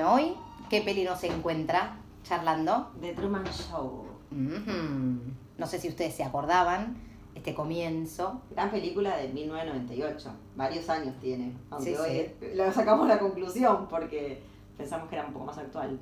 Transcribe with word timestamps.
Bueno, 0.00 0.14
hoy, 0.14 0.34
¿qué 0.70 0.80
peli 0.80 1.04
nos 1.04 1.22
encuentra 1.24 1.98
charlando? 2.22 2.90
The 3.02 3.12
Truman 3.12 3.44
Show. 3.44 4.06
Ujú. 4.30 5.20
No 5.58 5.66
sé 5.66 5.78
si 5.78 5.88
ustedes 5.90 6.14
se 6.14 6.24
acordaban, 6.24 6.96
este 7.34 7.52
comienzo. 7.52 8.40
Gran 8.50 8.70
película 8.70 9.18
de 9.18 9.28
1998. 9.28 10.30
Varios 10.56 10.88
años 10.88 11.14
tiene. 11.20 11.54
Aunque 11.68 11.90
Sí, 11.90 11.96
hoy 12.00 12.54
lo 12.54 12.72
sacamos 12.72 13.08
la 13.08 13.18
conclusión 13.18 13.88
porque 13.90 14.40
pensamos 14.78 15.06
que 15.10 15.16
era 15.16 15.26
un 15.26 15.34
poco 15.34 15.44
más 15.44 15.58
actual. 15.58 16.00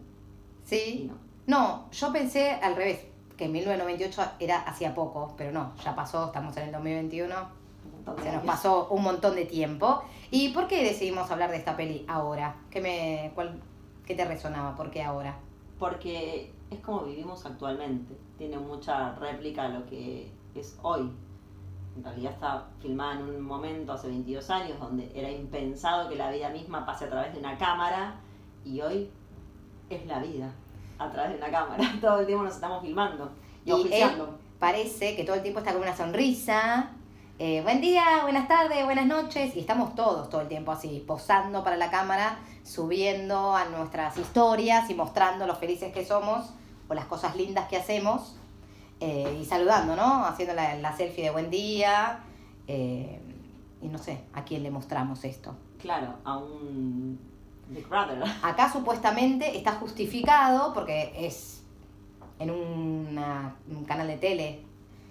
¿Sí? 0.64 1.10
no. 1.10 1.58
No, 1.58 1.90
yo 1.90 2.12
pensé 2.12 2.52
al 2.52 2.76
revés, 2.76 3.00
que 3.36 3.46
en 3.46 3.52
1998 3.52 4.22
era 4.38 4.60
hacía 4.60 4.94
poco, 4.94 5.34
pero 5.36 5.50
no, 5.50 5.72
ya 5.82 5.96
pasó, 5.96 6.26
estamos 6.26 6.56
en 6.56 6.66
el 6.66 6.72
2021. 6.72 7.34
Un 7.34 7.92
montón 7.96 8.14
de 8.14 8.22
Se 8.22 8.36
nos 8.36 8.44
pasó 8.44 8.86
un 8.90 9.02
montón 9.02 9.34
de 9.34 9.44
tiempo. 9.44 10.04
¿Y 10.30 10.50
por 10.50 10.68
qué 10.68 10.84
decidimos 10.84 11.28
hablar 11.32 11.50
de 11.50 11.56
esta 11.56 11.76
peli 11.76 12.04
ahora? 12.06 12.54
¿Qué, 12.70 12.80
me, 12.80 13.32
cuál, 13.34 13.60
qué 14.08 14.14
te 14.14 14.24
resonaba? 14.24 14.74
¿Por 14.74 14.90
qué 14.90 15.02
ahora? 15.02 15.38
Porque 15.78 16.50
es 16.70 16.80
como 16.80 17.04
vivimos 17.04 17.44
actualmente. 17.44 18.16
Tiene 18.38 18.58
mucha 18.58 19.14
réplica 19.16 19.66
a 19.66 19.68
lo 19.68 19.86
que 19.86 20.32
es 20.54 20.78
hoy. 20.82 21.12
En 21.94 22.02
realidad 22.02 22.32
está 22.32 22.66
filmada 22.80 23.20
en 23.20 23.22
un 23.22 23.40
momento 23.42 23.92
hace 23.92 24.08
22 24.08 24.48
años 24.50 24.80
donde 24.80 25.12
era 25.14 25.30
impensado 25.30 26.08
que 26.08 26.16
la 26.16 26.30
vida 26.30 26.48
misma 26.48 26.86
pase 26.86 27.04
a 27.04 27.10
través 27.10 27.34
de 27.34 27.40
una 27.40 27.58
cámara 27.58 28.14
y 28.64 28.80
hoy 28.80 29.10
es 29.90 30.06
la 30.06 30.20
vida 30.20 30.52
a 30.98 31.10
través 31.10 31.32
de 31.32 31.38
una 31.38 31.50
cámara. 31.50 31.84
Todo 32.00 32.20
el 32.20 32.26
tiempo 32.26 32.44
nos 32.44 32.54
estamos 32.54 32.82
filmando 32.82 33.30
y, 33.64 33.70
Y 33.70 33.72
oficiando. 33.72 34.38
Parece 34.58 35.14
que 35.14 35.22
todo 35.22 35.36
el 35.36 35.42
tiempo 35.42 35.60
está 35.60 35.72
con 35.72 35.82
una 35.82 35.94
sonrisa. 35.94 36.90
Eh, 37.38 37.62
buen 37.62 37.80
día, 37.80 38.04
buenas 38.22 38.48
tardes, 38.48 38.84
buenas 38.84 39.06
noches. 39.06 39.54
Y 39.56 39.60
estamos 39.60 39.94
todos 39.94 40.28
todo 40.28 40.40
el 40.40 40.48
tiempo 40.48 40.72
así, 40.72 41.04
posando 41.06 41.62
para 41.62 41.76
la 41.76 41.90
cámara, 41.90 42.38
subiendo 42.64 43.54
a 43.54 43.64
nuestras 43.66 44.16
historias 44.18 44.90
y 44.90 44.94
mostrando 44.94 45.46
lo 45.46 45.54
felices 45.54 45.92
que 45.92 46.04
somos 46.04 46.50
o 46.88 46.94
las 46.94 47.04
cosas 47.06 47.36
lindas 47.36 47.68
que 47.68 47.76
hacemos. 47.76 48.34
eh, 49.00 49.38
y 49.40 49.44
saludando, 49.44 49.94
¿no? 49.94 50.24
Haciendo 50.26 50.54
la, 50.54 50.74
la 50.74 50.96
selfie 50.96 51.22
de 51.24 51.30
buen 51.30 51.50
día. 51.50 52.20
eh, 52.66 53.20
y 53.80 53.86
no 53.86 53.98
sé, 53.98 54.20
¿a 54.34 54.42
quién 54.44 54.64
le 54.64 54.72
mostramos 54.72 55.22
esto? 55.24 55.54
Claro, 55.80 56.14
a 56.24 56.36
un 56.38 57.16
Big 57.68 57.86
Brother. 57.88 58.20
Acá 58.42 58.72
supuestamente 58.72 59.56
está 59.56 59.72
justificado 59.74 60.74
porque 60.74 61.12
es 61.16 61.62
en 62.40 62.50
una- 62.50 63.54
un 63.70 63.84
canal 63.84 64.08
de 64.08 64.16
tele. 64.16 64.64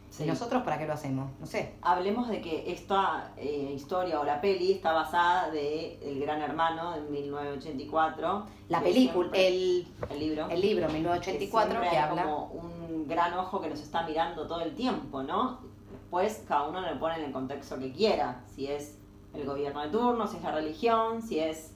Sí. 0.09 0.23
¿Y 0.23 0.27
nosotros 0.27 0.63
para 0.63 0.77
qué 0.77 0.87
lo 0.87 0.93
hacemos? 0.93 1.29
No 1.39 1.45
sé. 1.45 1.75
Hablemos 1.81 2.29
de 2.29 2.41
que 2.41 2.71
esta 2.71 3.31
eh, 3.37 3.73
historia 3.75 4.19
o 4.19 4.23
la 4.23 4.41
peli 4.41 4.71
está 4.71 4.93
basada 4.93 5.51
de 5.51 5.99
El 6.01 6.19
Gran 6.21 6.41
Hermano 6.41 6.93
de 6.93 7.01
1984. 7.01 8.45
La 8.69 8.79
que 8.79 8.85
película, 8.85 9.29
el, 9.33 9.87
el 10.09 10.19
libro. 10.19 10.47
el 10.49 10.61
libro 10.61 10.89
1984 10.89 11.69
siempre 11.69 11.89
que 11.89 11.97
hay 11.97 12.03
habla. 12.03 12.23
como 12.23 12.45
un 12.47 13.07
gran 13.07 13.33
ojo 13.33 13.61
que 13.61 13.69
nos 13.69 13.79
está 13.79 14.03
mirando 14.03 14.47
todo 14.47 14.61
el 14.61 14.73
tiempo, 14.75 15.23
¿no? 15.23 15.59
Después 15.91 16.43
cada 16.47 16.67
uno 16.67 16.81
le 16.81 16.95
pone 16.95 17.17
en 17.17 17.25
el 17.25 17.31
contexto 17.31 17.77
que 17.77 17.91
quiera, 17.91 18.43
si 18.55 18.67
es 18.67 18.97
el 19.33 19.45
gobierno 19.45 19.81
de 19.81 19.89
turno, 19.89 20.25
si 20.25 20.37
es 20.37 20.43
la 20.43 20.51
religión, 20.51 21.21
si 21.21 21.39
es 21.39 21.73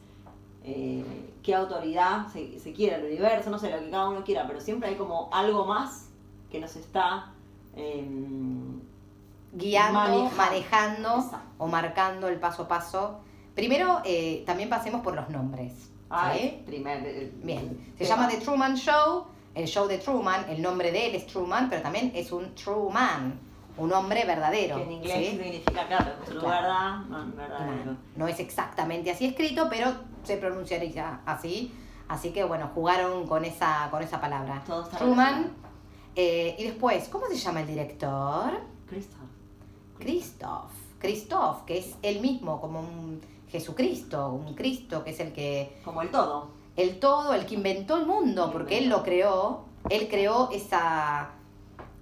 eh, 0.63 1.03
qué 1.43 1.53
autoridad 1.55 2.27
se, 2.27 2.59
se 2.59 2.73
quiere, 2.73 2.95
el 2.95 3.05
universo, 3.05 3.49
no 3.49 3.59
sé, 3.59 3.69
lo 3.69 3.79
que 3.79 3.89
cada 3.89 4.09
uno 4.09 4.23
quiera, 4.23 4.47
pero 4.47 4.61
siempre 4.61 4.89
hay 4.89 4.95
como 4.95 5.29
algo 5.31 5.65
más 5.65 6.09
que 6.49 6.59
nos 6.59 6.75
está... 6.75 7.33
em, 7.75 8.79
guiando, 9.53 9.99
Maneja- 9.99 10.35
manejando 10.35 11.15
Exacto. 11.17 11.47
o 11.57 11.67
marcando 11.67 12.27
el 12.27 12.39
paso 12.39 12.63
a 12.63 12.67
paso. 12.67 13.19
Primero, 13.55 14.01
eh, 14.05 14.43
también 14.45 14.69
pasemos 14.69 15.01
por 15.01 15.13
los 15.15 15.29
nombres. 15.29 15.89
ah, 16.09 16.33
¿sí? 16.35 16.61
primer... 16.65 17.31
Bien. 17.43 17.93
Se 17.97 18.05
llama. 18.05 18.27
The 18.27 18.37
Truman 18.37 18.75
Show, 18.75 19.25
el 19.55 19.65
show 19.67 19.87
de 19.87 19.97
Truman, 19.97 20.45
el 20.49 20.61
nombre 20.61 20.91
de 20.91 21.07
él 21.07 21.15
es 21.15 21.25
Truman, 21.27 21.69
pero 21.69 21.81
también 21.81 22.11
es 22.15 22.31
un 22.31 22.53
true 22.55 22.91
man, 22.91 23.39
un 23.77 23.91
hombre 23.93 24.25
verdadero. 24.25 24.75
Que 24.77 24.83
en 24.83 24.91
inglés 24.91 25.17
¿sí? 25.17 25.37
significa, 25.37 25.87
claro, 25.87 26.11
true 26.25 26.39
Claro. 26.39 27.05
verdad, 27.07 27.25
verdadero. 27.35 27.95
No 28.15 28.27
es 28.27 28.39
exactamente 28.39 29.11
así 29.11 29.25
escrito, 29.25 29.67
pero 29.69 29.91
se 30.23 30.37
pronunciaría 30.37 31.21
así. 31.25 31.73
Así 32.09 32.31
que 32.31 32.43
bueno, 32.43 32.69
jugaron 32.75 33.25
con 33.27 33.45
esa, 33.45 33.87
con 33.89 34.01
esa 34.03 34.19
palabra. 34.19 34.61
Truman. 34.97 35.51
Eh, 36.15 36.55
y 36.59 36.63
después, 36.65 37.07
¿cómo 37.09 37.27
se 37.27 37.35
llama 37.37 37.61
el 37.61 37.67
director? 37.67 38.51
Christoph. 38.87 39.19
Christoph. 39.99 40.71
Christoph, 40.99 41.63
que 41.65 41.79
es 41.79 41.95
él 42.01 42.21
mismo, 42.21 42.59
como 42.61 42.79
un 42.79 43.21
Jesucristo, 43.49 44.29
un 44.29 44.53
Cristo, 44.53 45.03
que 45.03 45.11
es 45.11 45.19
el 45.19 45.33
que. 45.33 45.79
Como 45.83 46.01
el 46.01 46.09
todo. 46.09 46.49
El 46.75 46.99
todo, 46.99 47.33
el 47.33 47.45
que 47.45 47.55
inventó 47.55 47.97
el 47.97 48.05
mundo, 48.05 48.45
El 48.45 48.51
porque 48.51 48.77
él 48.77 48.89
lo 48.89 49.03
creó. 49.03 49.65
Él 49.89 50.07
creó 50.09 50.49
esa, 50.51 51.31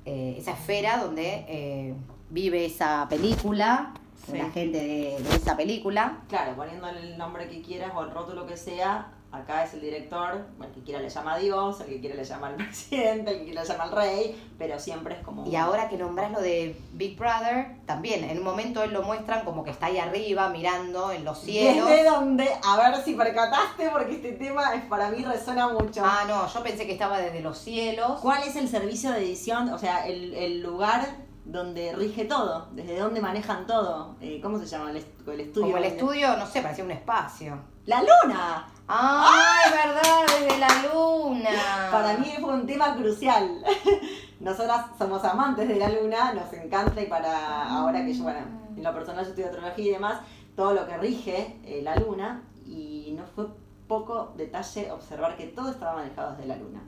eh, 0.06 0.36
esa 0.38 0.52
esfera 0.52 1.02
donde 1.04 1.46
eh, 1.48 1.94
vive 2.30 2.66
esa 2.66 3.08
película, 3.10 3.94
Sí. 4.26 4.38
la 4.38 4.52
gente 4.52 4.78
de, 4.78 5.24
de 5.24 5.36
esa 5.36 5.56
película. 5.56 6.20
Claro, 6.28 6.56
poniéndole 6.56 7.00
el 7.00 7.18
nombre 7.18 7.48
que 7.48 7.62
quieras 7.62 7.94
o 7.96 8.04
el 8.04 8.12
rótulo 8.12 8.46
que 8.46 8.58
sea, 8.58 9.14
acá 9.32 9.64
es 9.64 9.74
el 9.76 9.82
director, 9.82 10.46
el 10.62 10.72
que 10.72 10.82
quiera 10.82 11.00
le 11.02 11.10
llama 11.10 11.34
a 11.36 11.38
Dios, 11.38 11.82
el 11.82 11.88
que 11.88 12.00
quiera 12.00 12.16
le 12.16 12.24
llama 12.24 12.48
al 12.48 12.56
presidente, 12.58 13.32
el 13.32 13.38
que 13.40 13.46
quiera 13.46 13.62
le 13.64 13.68
llama 13.68 13.84
al 13.84 13.92
rey, 13.92 14.52
pero 14.58 14.80
siempre 14.80 15.16
es 15.16 15.22
como... 15.24 15.46
Y 15.48 15.56
ahora 15.56 15.88
que 15.88 15.98
nombras 15.98 16.32
lo 16.32 16.42
de 16.42 16.76
Big 16.94 17.18
Brother, 17.18 17.76
también 17.86 18.24
en 18.24 18.40
un 18.40 18.44
momento 18.44 18.82
él 18.84 18.92
lo 18.92 19.04
muestran 19.04 19.46
como 19.46 19.64
que 19.64 19.70
está 19.72 19.86
ahí 19.88 19.98
arriba 20.00 20.50
mirando 20.50 21.12
en 21.12 21.24
los 21.26 21.40
cielos. 21.40 21.88
¿Desde 21.88 22.04
dónde? 22.10 22.50
A 22.64 22.78
ver 22.78 23.04
si 23.04 23.14
percataste, 23.14 23.90
porque 23.90 24.16
este 24.16 24.32
tema 24.34 24.74
es 24.76 24.84
para 24.86 25.10
mí 25.12 25.24
resuena 25.24 25.68
mucho. 25.70 26.02
Ah, 26.04 26.24
no, 26.28 26.48
yo 26.48 26.64
pensé 26.64 26.86
que 26.88 26.94
estaba 26.94 27.20
desde 27.20 27.42
los 27.42 27.58
cielos. 27.58 28.20
¿Cuál 28.22 28.44
es 28.44 28.56
el 28.56 28.68
servicio 28.68 29.12
de 29.12 29.20
edición? 29.20 29.70
O 29.70 29.78
sea, 29.78 30.08
el, 30.08 30.34
el 30.34 30.62
lugar 30.62 31.08
donde 31.46 31.94
rige 31.96 32.26
todo, 32.26 32.68
desde 32.74 33.00
dónde 33.00 33.22
manejan 33.22 33.66
todo. 33.66 34.16
Eh, 34.22 34.40
¿Cómo 34.42 34.60
se 34.60 34.68
llama 34.68 34.92
el, 34.92 34.98
est- 34.98 35.28
el 35.28 35.40
estudio? 35.40 35.66
Como 35.68 35.78
el 35.78 35.84
donde- 35.84 35.98
estudio, 35.98 36.38
no 36.38 36.46
sé, 36.46 36.62
parecía 36.62 36.84
un 36.84 36.92
espacio. 36.92 37.58
¡La 37.90 38.02
luna! 38.02 38.68
¡Ay, 38.88 39.72
verdad! 39.72 40.22
Desde 40.28 40.60
la 40.60 40.68
luna. 40.94 41.50
Para 41.92 42.20
mí 42.20 42.36
fue 42.40 42.54
un 42.54 42.68
tema 42.68 42.96
crucial. 42.96 43.64
Nosotras 44.40 44.86
somos 44.96 45.24
amantes 45.24 45.68
de 45.68 45.76
la 45.78 45.90
luna, 45.90 46.34
nos 46.34 46.54
encanta 46.54 47.02
y 47.02 47.08
para 47.08 47.68
ahora 47.68 48.06
que 48.06 48.14
yo, 48.14 48.26
bueno, 48.26 48.42
en 48.78 48.84
lo 48.84 48.94
personal 48.94 49.24
yo 49.26 49.32
estudio 49.32 49.48
astrología 49.48 49.86
y 49.86 49.94
demás, 49.94 50.22
todo 50.56 50.76
lo 50.76 50.86
que 50.86 50.98
rige 51.00 51.60
eh, 51.66 51.82
la 51.82 51.96
luna 51.96 52.44
y 52.68 53.16
no 53.18 53.24
fue 53.26 53.48
poco 53.88 54.34
detalle 54.38 54.92
observar 54.92 55.36
que 55.36 55.48
todo 55.48 55.72
estaba 55.72 55.96
manejado 55.96 56.34
desde 56.34 56.46
la 56.46 56.58
luna. 56.58 56.82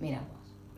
Mira. 0.00 0.22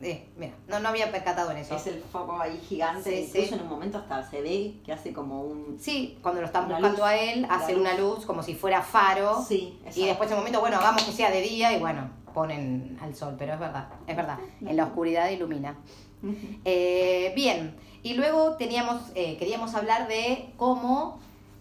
Eh, 0.03 0.29
mira, 0.39 0.55
no, 0.67 0.81
no 0.81 0.89
había 0.89 1.11
percatado 1.13 1.51
en 1.51 1.59
eso. 1.59 1.77
Es 1.77 1.87
el 1.87 2.01
foco 2.03 2.41
ahí 2.41 2.59
gigante, 2.67 3.11
Sí, 3.11 3.27
incluso 3.29 3.49
sí. 3.49 3.55
en 3.55 3.61
un 3.61 3.69
momento 3.69 3.99
hasta 3.99 4.23
se 4.31 4.41
ve 4.41 4.77
que 4.85 4.93
hace 4.93 5.13
como 5.13 5.43
un... 5.43 5.79
Sí, 5.79 6.19
cuando 6.23 6.41
lo 6.41 6.47
están 6.47 6.65
buscando 6.69 6.89
luz, 6.89 7.01
a 7.01 7.17
él, 7.17 7.47
hace 7.51 7.73
luz. 7.73 7.81
una 7.83 7.95
luz 7.99 8.25
como 8.25 8.43
si 8.43 8.55
fuera 8.55 8.81
faro. 8.83 9.45
Sí, 9.47 9.79
Y 9.95 10.07
después 10.07 10.29
en 10.31 10.35
un 10.37 10.41
momento, 10.41 10.61
bueno, 10.61 10.79
hagamos 10.79 11.03
que 11.03 11.13
sea 11.13 11.31
de 11.31 11.43
día 11.43 11.77
y 11.77 11.79
bueno, 11.79 12.09
ponen 12.33 12.99
al 13.03 13.15
sol, 13.15 13.35
pero 13.39 13.53
es 13.55 13.61
verdad, 13.61 13.89
es 14.07 14.17
verdad. 14.17 14.39
En 14.63 14.77
la 14.77 14.85
oscuridad 14.85 15.29
ilumina. 15.31 15.77
Eh, 16.67 17.33
bien, 17.35 17.75
y 18.03 18.13
luego 18.15 18.57
teníamos, 18.57 19.01
eh, 19.15 19.37
queríamos 19.39 19.75
hablar 19.75 20.07
de 20.07 20.51
cómo 20.59 21.19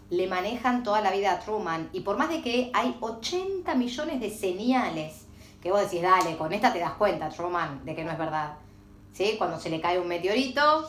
le 0.10 0.28
manejan 0.28 0.84
toda 0.84 1.00
la 1.02 1.12
vida 1.12 1.32
a 1.32 1.40
Truman. 1.40 1.90
Y 1.94 2.02
por 2.02 2.18
más 2.18 2.28
de 2.30 2.42
que 2.42 2.70
hay 2.74 2.98
80 3.00 3.74
millones 3.76 4.20
de 4.20 4.30
señales 4.30 5.28
que 5.62 5.72
vos 5.72 5.82
decís, 5.82 6.02
dale, 6.02 6.38
con 6.38 6.52
esta 6.54 6.72
te 6.74 6.80
das 6.80 6.94
cuenta, 6.94 7.30
Truman, 7.30 7.84
de 7.86 7.96
que 7.96 8.04
no 8.04 8.12
es 8.12 8.18
verdad. 8.18 8.56
¿Sí? 9.12 9.36
Cuando 9.38 9.60
se 9.60 9.70
le 9.70 9.82
cae 9.82 10.00
un 10.00 10.08
meteorito, 10.08 10.88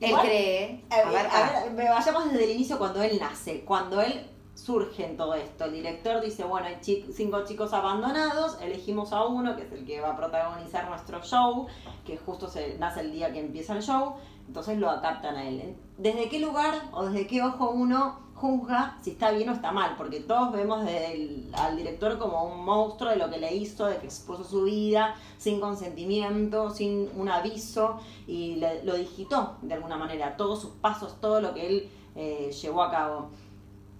él 0.00 0.10
Igual, 0.10 0.26
cree. 0.26 0.84
A 0.90 0.94
A 0.96 1.10
ver, 1.10 1.26
a 1.26 1.62
ver, 1.64 1.70
me- 1.72 1.88
vayamos 1.88 2.24
desde 2.30 2.44
el 2.44 2.50
inicio 2.52 2.78
cuando 2.78 3.02
él 3.02 3.18
nace, 3.20 3.64
cuando 3.64 4.00
él 4.00 4.26
surge 4.54 5.06
en 5.06 5.16
todo 5.16 5.34
esto. 5.34 5.66
El 5.66 5.72
director 5.72 6.20
dice, 6.20 6.42
bueno, 6.44 6.66
hay 6.66 6.78
cinco 6.82 7.44
chicos 7.44 7.72
abandonados, 7.72 8.58
elegimos 8.60 9.12
a 9.12 9.24
uno, 9.24 9.54
que 9.54 9.62
es 9.62 9.72
el 9.72 9.84
que 9.86 10.00
va 10.00 10.10
a 10.10 10.16
protagonizar 10.16 10.88
nuestro 10.88 11.22
show, 11.22 11.66
que 12.04 12.16
justo 12.16 12.48
se 12.48 12.76
nace 12.78 13.00
el 13.00 13.12
día 13.12 13.32
que 13.32 13.38
empieza 13.40 13.74
el 13.76 13.82
show, 13.82 14.14
entonces 14.48 14.78
lo 14.78 14.88
captan 15.00 15.36
a 15.36 15.46
él. 15.46 15.76
¿Desde 15.96 16.28
qué 16.28 16.40
lugar 16.40 16.74
o 16.92 17.04
desde 17.06 17.26
qué 17.28 17.42
ojo 17.42 17.70
uno 17.70 18.18
juzga 18.38 18.96
si 19.02 19.10
está 19.10 19.30
bien 19.30 19.48
o 19.48 19.52
está 19.52 19.72
mal? 19.72 19.94
Porque 19.96 20.20
todos 20.20 20.52
vemos 20.52 20.86
el- 20.88 21.50
al 21.54 21.76
director 21.76 22.18
como 22.18 22.44
un 22.44 22.64
monstruo 22.64 23.10
de 23.10 23.16
lo 23.16 23.28
que 23.30 23.38
le 23.38 23.54
hizo, 23.54 23.86
de 23.86 23.98
que 23.98 24.06
expuso 24.06 24.44
su 24.44 24.64
vida 24.64 25.14
sin 25.38 25.60
consentimiento, 25.60 26.70
sin 26.70 27.10
un 27.16 27.28
aviso, 27.28 28.00
y 28.26 28.56
le- 28.56 28.82
lo 28.84 28.94
digitó 28.94 29.56
de 29.62 29.74
alguna 29.74 29.96
manera, 29.96 30.36
todos 30.36 30.60
sus 30.60 30.70
pasos, 30.70 31.20
todo 31.20 31.40
lo 31.40 31.54
que 31.54 31.66
él 31.68 31.90
eh, 32.20 32.50
llevó 32.62 32.82
a 32.82 32.90
cabo. 32.90 33.28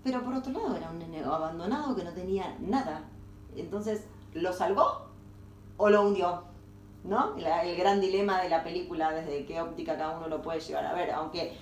Pero 0.02 0.24
por 0.24 0.34
otro 0.34 0.52
lado 0.52 0.74
era 0.74 0.90
un 0.90 0.98
nene 0.98 1.20
abandonado 1.22 1.94
que 1.94 2.02
no 2.02 2.10
tenía 2.12 2.56
nada. 2.60 3.04
Entonces, 3.56 4.04
¿lo 4.34 4.52
salvó 4.52 5.02
o 5.76 5.88
lo 5.88 6.02
hundió? 6.02 6.42
¿No? 7.04 7.36
La- 7.38 7.62
el 7.64 7.76
gran 7.76 8.00
dilema 8.00 8.42
de 8.42 8.48
la 8.48 8.64
película, 8.64 9.12
desde 9.12 9.46
qué 9.46 9.60
óptica 9.60 9.96
cada 9.96 10.16
uno 10.16 10.26
lo 10.28 10.42
puede 10.42 10.58
llegar 10.60 10.84
a 10.84 10.94
ver, 10.94 11.12
aunque 11.12 11.56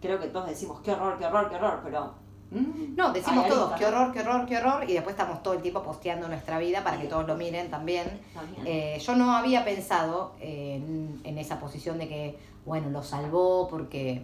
creo 0.00 0.18
que 0.20 0.28
todos 0.28 0.46
decimos 0.48 0.80
qué 0.80 0.92
horror, 0.92 1.18
qué 1.18 1.26
horror, 1.26 1.48
qué 1.50 1.56
horror, 1.56 1.80
pero 1.84 2.28
Mm. 2.50 2.96
No, 2.96 3.12
decimos 3.12 3.44
Ay, 3.44 3.50
todos, 3.50 3.72
qué 3.74 3.84
horror, 3.84 4.10
qué 4.10 4.20
horror, 4.20 4.46
qué 4.46 4.56
horror, 4.56 4.84
y 4.88 4.94
después 4.94 5.12
estamos 5.14 5.42
todo 5.42 5.52
el 5.52 5.60
tiempo 5.60 5.82
posteando 5.82 6.28
nuestra 6.28 6.58
vida 6.58 6.82
para 6.82 6.98
que 6.98 7.06
todos 7.06 7.26
lo 7.26 7.34
miren 7.36 7.70
también. 7.70 8.22
También. 8.32 8.66
Eh, 8.66 8.98
yo 9.00 9.14
no 9.16 9.36
había 9.36 9.66
pensado 9.66 10.32
en, 10.40 11.20
en 11.24 11.36
esa 11.36 11.60
posición 11.60 11.98
de 11.98 12.08
que, 12.08 12.38
bueno, 12.64 12.88
lo 12.88 13.02
salvó 13.02 13.68
porque 13.68 14.22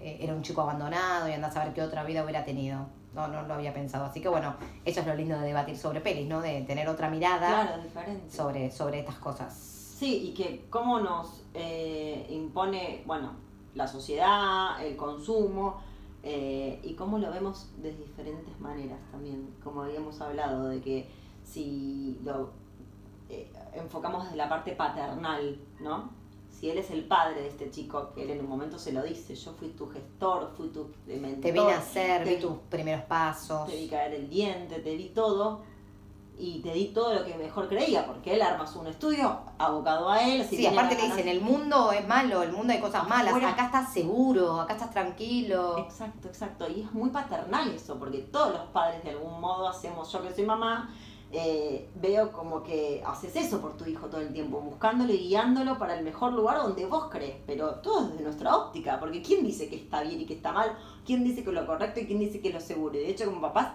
eh, 0.00 0.18
era 0.20 0.34
un 0.34 0.42
chico 0.42 0.60
abandonado 0.60 1.26
y 1.26 1.32
anda 1.32 1.48
a 1.48 1.50
saber 1.50 1.72
qué 1.72 1.80
otra 1.80 2.04
vida 2.04 2.22
hubiera 2.22 2.44
tenido. 2.44 2.88
No, 3.14 3.26
no 3.28 3.40
lo 3.44 3.54
había 3.54 3.72
pensado. 3.72 4.04
Así 4.04 4.20
que 4.20 4.28
bueno, 4.28 4.56
eso 4.84 5.00
es 5.00 5.06
lo 5.06 5.14
lindo 5.14 5.38
de 5.38 5.46
debatir 5.46 5.78
sobre 5.78 6.02
pelis, 6.02 6.28
¿no? 6.28 6.42
De 6.42 6.60
tener 6.62 6.86
otra 6.90 7.08
mirada 7.08 7.46
Claro, 7.68 7.82
diferente. 7.82 8.30
sobre, 8.30 8.70
sobre 8.70 8.98
estas 8.98 9.14
cosas. 9.16 9.54
Sí, 9.54 10.28
y 10.30 10.34
que 10.34 10.66
cómo 10.68 11.00
nos 11.00 11.42
eh, 11.54 12.26
impone, 12.28 13.02
bueno, 13.06 13.32
la 13.74 13.86
sociedad, 13.88 14.84
el 14.84 14.96
consumo, 14.96 15.80
eh, 16.22 16.80
y 16.82 16.94
cómo 16.94 17.18
lo 17.18 17.30
vemos 17.30 17.68
de 17.82 17.92
diferentes 17.92 18.58
maneras 18.60 18.98
también, 19.10 19.54
como 19.62 19.82
habíamos 19.82 20.20
hablado, 20.20 20.68
de 20.68 20.80
que 20.80 21.08
si 21.44 22.18
lo 22.24 22.50
eh, 23.28 23.50
enfocamos 23.74 24.24
desde 24.24 24.36
la 24.36 24.48
parte 24.48 24.72
paternal, 24.72 25.58
¿no? 25.80 26.10
Si 26.50 26.70
él 26.70 26.78
es 26.78 26.90
el 26.90 27.04
padre 27.04 27.42
de 27.42 27.48
este 27.48 27.70
chico, 27.70 28.12
que 28.14 28.22
él 28.22 28.30
en 28.30 28.40
un 28.40 28.48
momento 28.48 28.78
se 28.78 28.92
lo 28.92 29.02
dice, 29.02 29.34
yo 29.34 29.52
fui 29.52 29.68
tu 29.70 29.86
gestor, 29.88 30.52
fui 30.56 30.68
tu 30.68 30.88
mentor, 31.06 31.40
Te 31.42 31.52
vine 31.52 31.72
a 31.72 31.78
hacer, 31.78 32.22
te 32.24 32.30
vi 32.30 32.36
vi- 32.36 32.40
tus 32.42 32.56
primeros 32.70 33.04
pasos. 33.04 33.66
te 33.68 33.76
vi 33.76 33.88
caer 33.88 34.14
el 34.14 34.30
diente, 34.30 34.78
te 34.78 34.96
vi 34.96 35.08
todo 35.10 35.62
y 36.36 36.60
te 36.62 36.72
di 36.72 36.86
todo 36.86 37.14
lo 37.14 37.24
que 37.24 37.34
mejor 37.36 37.68
creía, 37.68 38.04
porque 38.06 38.34
él 38.34 38.42
arma 38.42 38.64
un 38.78 38.86
estudio 38.88 39.38
abocado 39.58 40.10
a 40.10 40.20
él. 40.22 40.44
si 40.48 40.56
Sí, 40.56 40.66
aparte 40.66 40.94
le 40.96 41.00
ganas- 41.02 41.16
dicen, 41.16 41.28
el 41.30 41.40
mundo 41.40 41.92
es 41.92 42.06
malo, 42.08 42.42
el 42.42 42.50
mundo 42.52 42.72
hay 42.72 42.80
cosas 42.80 43.08
malas, 43.08 43.28
Afuera. 43.28 43.50
acá 43.50 43.66
estás 43.66 43.92
seguro, 43.92 44.60
acá 44.60 44.74
estás 44.74 44.90
tranquilo. 44.90 45.78
Exacto, 45.78 46.28
exacto. 46.28 46.68
Y 46.68 46.80
es 46.82 46.92
muy 46.92 47.10
paternal 47.10 47.70
eso, 47.70 47.98
porque 47.98 48.18
todos 48.18 48.52
los 48.52 48.62
padres 48.72 49.02
de 49.04 49.10
algún 49.10 49.40
modo 49.40 49.68
hacemos, 49.68 50.10
yo 50.10 50.22
que 50.22 50.32
soy 50.34 50.44
mamá, 50.44 50.90
eh, 51.36 51.90
veo 51.96 52.30
como 52.30 52.62
que 52.62 53.02
haces 53.04 53.34
eso 53.34 53.60
por 53.60 53.76
tu 53.76 53.84
hijo 53.86 54.06
todo 54.06 54.20
el 54.20 54.32
tiempo, 54.32 54.60
buscándolo 54.60 55.12
y 55.12 55.18
guiándolo 55.18 55.78
para 55.78 55.96
el 55.98 56.04
mejor 56.04 56.32
lugar 56.32 56.58
donde 56.58 56.86
vos 56.86 57.06
crees, 57.10 57.36
pero 57.46 57.76
todo 57.76 58.08
desde 58.08 58.22
nuestra 58.22 58.56
óptica, 58.56 59.00
porque 59.00 59.20
¿quién 59.22 59.44
dice 59.44 59.68
que 59.68 59.76
está 59.76 60.02
bien 60.02 60.20
y 60.20 60.26
que 60.26 60.34
está 60.34 60.52
mal? 60.52 60.76
¿Quién 61.04 61.24
dice 61.24 61.42
que 61.42 61.50
es 61.50 61.54
lo 61.56 61.66
correcto 61.66 61.98
y 62.00 62.06
quién 62.06 62.20
dice 62.20 62.40
que 62.40 62.48
es 62.48 62.54
lo 62.54 62.60
seguro? 62.60 62.94
Y 62.96 62.98
de 63.00 63.10
hecho, 63.10 63.24
como 63.24 63.40
papás, 63.40 63.68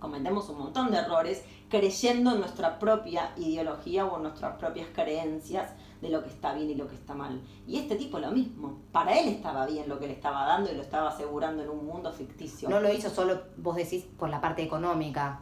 cometemos 0.00 0.48
un 0.48 0.58
montón 0.58 0.90
de 0.90 0.98
errores 0.98 1.44
creyendo 1.68 2.32
en 2.32 2.40
nuestra 2.40 2.78
propia 2.78 3.32
ideología 3.36 4.04
o 4.04 4.16
en 4.16 4.24
nuestras 4.24 4.56
propias 4.56 4.88
creencias 4.92 5.72
de 6.00 6.08
lo 6.08 6.22
que 6.22 6.30
está 6.30 6.54
bien 6.54 6.70
y 6.70 6.74
lo 6.74 6.88
que 6.88 6.96
está 6.96 7.14
mal. 7.14 7.40
Y 7.66 7.78
este 7.78 7.94
tipo 7.94 8.18
lo 8.18 8.32
mismo. 8.32 8.80
Para 8.90 9.18
él 9.18 9.28
estaba 9.28 9.66
bien 9.66 9.88
lo 9.88 9.98
que 9.98 10.06
le 10.06 10.14
estaba 10.14 10.46
dando 10.46 10.72
y 10.72 10.74
lo 10.74 10.82
estaba 10.82 11.10
asegurando 11.10 11.62
en 11.62 11.70
un 11.70 11.86
mundo 11.86 12.12
ficticio. 12.12 12.68
No 12.68 12.80
lo 12.80 12.92
hizo 12.92 13.10
solo, 13.10 13.42
vos 13.56 13.76
decís, 13.76 14.04
por 14.18 14.28
la 14.28 14.40
parte 14.40 14.62
económica. 14.62 15.40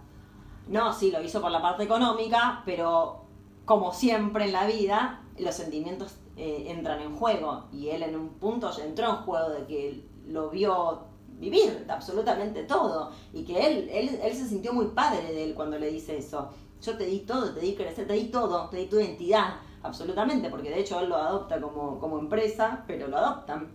No, 0.68 0.92
sí, 0.92 1.10
lo 1.10 1.22
hizo 1.22 1.40
por 1.40 1.50
la 1.50 1.62
parte 1.62 1.84
económica, 1.84 2.62
pero 2.66 3.24
como 3.64 3.92
siempre 3.92 4.44
en 4.46 4.52
la 4.52 4.66
vida, 4.66 5.22
los 5.38 5.54
sentimientos 5.54 6.16
eh, 6.36 6.66
entran 6.68 7.00
en 7.00 7.16
juego. 7.16 7.64
Y 7.72 7.88
él 7.88 8.02
en 8.02 8.16
un 8.16 8.30
punto 8.30 8.70
ya 8.70 8.84
entró 8.84 9.08
en 9.08 9.16
juego 9.16 9.50
de 9.50 9.66
que 9.66 10.04
lo 10.26 10.50
vio 10.50 11.04
vivir 11.38 11.86
absolutamente 11.88 12.64
todo. 12.64 13.12
Y 13.32 13.44
que 13.44 13.66
él, 13.66 13.88
él, 13.92 14.20
él 14.22 14.34
se 14.34 14.48
sintió 14.48 14.72
muy 14.72 14.86
padre 14.86 15.32
de 15.32 15.44
él 15.44 15.54
cuando 15.54 15.78
le 15.78 15.90
dice 15.90 16.18
eso. 16.18 16.50
Yo 16.80 16.96
te 16.96 17.06
di 17.06 17.20
todo, 17.20 17.52
te 17.52 17.60
di 17.60 17.74
crecer, 17.74 18.06
te 18.06 18.12
di 18.12 18.26
todo, 18.26 18.68
te 18.68 18.76
di 18.76 18.86
tu 18.86 19.00
identidad, 19.00 19.56
absolutamente, 19.82 20.48
porque 20.48 20.70
de 20.70 20.80
hecho 20.80 21.00
él 21.00 21.08
lo 21.08 21.16
adopta 21.16 21.60
como, 21.60 21.98
como 21.98 22.18
empresa, 22.18 22.84
pero 22.86 23.08
lo 23.08 23.16
adoptan. 23.16 23.68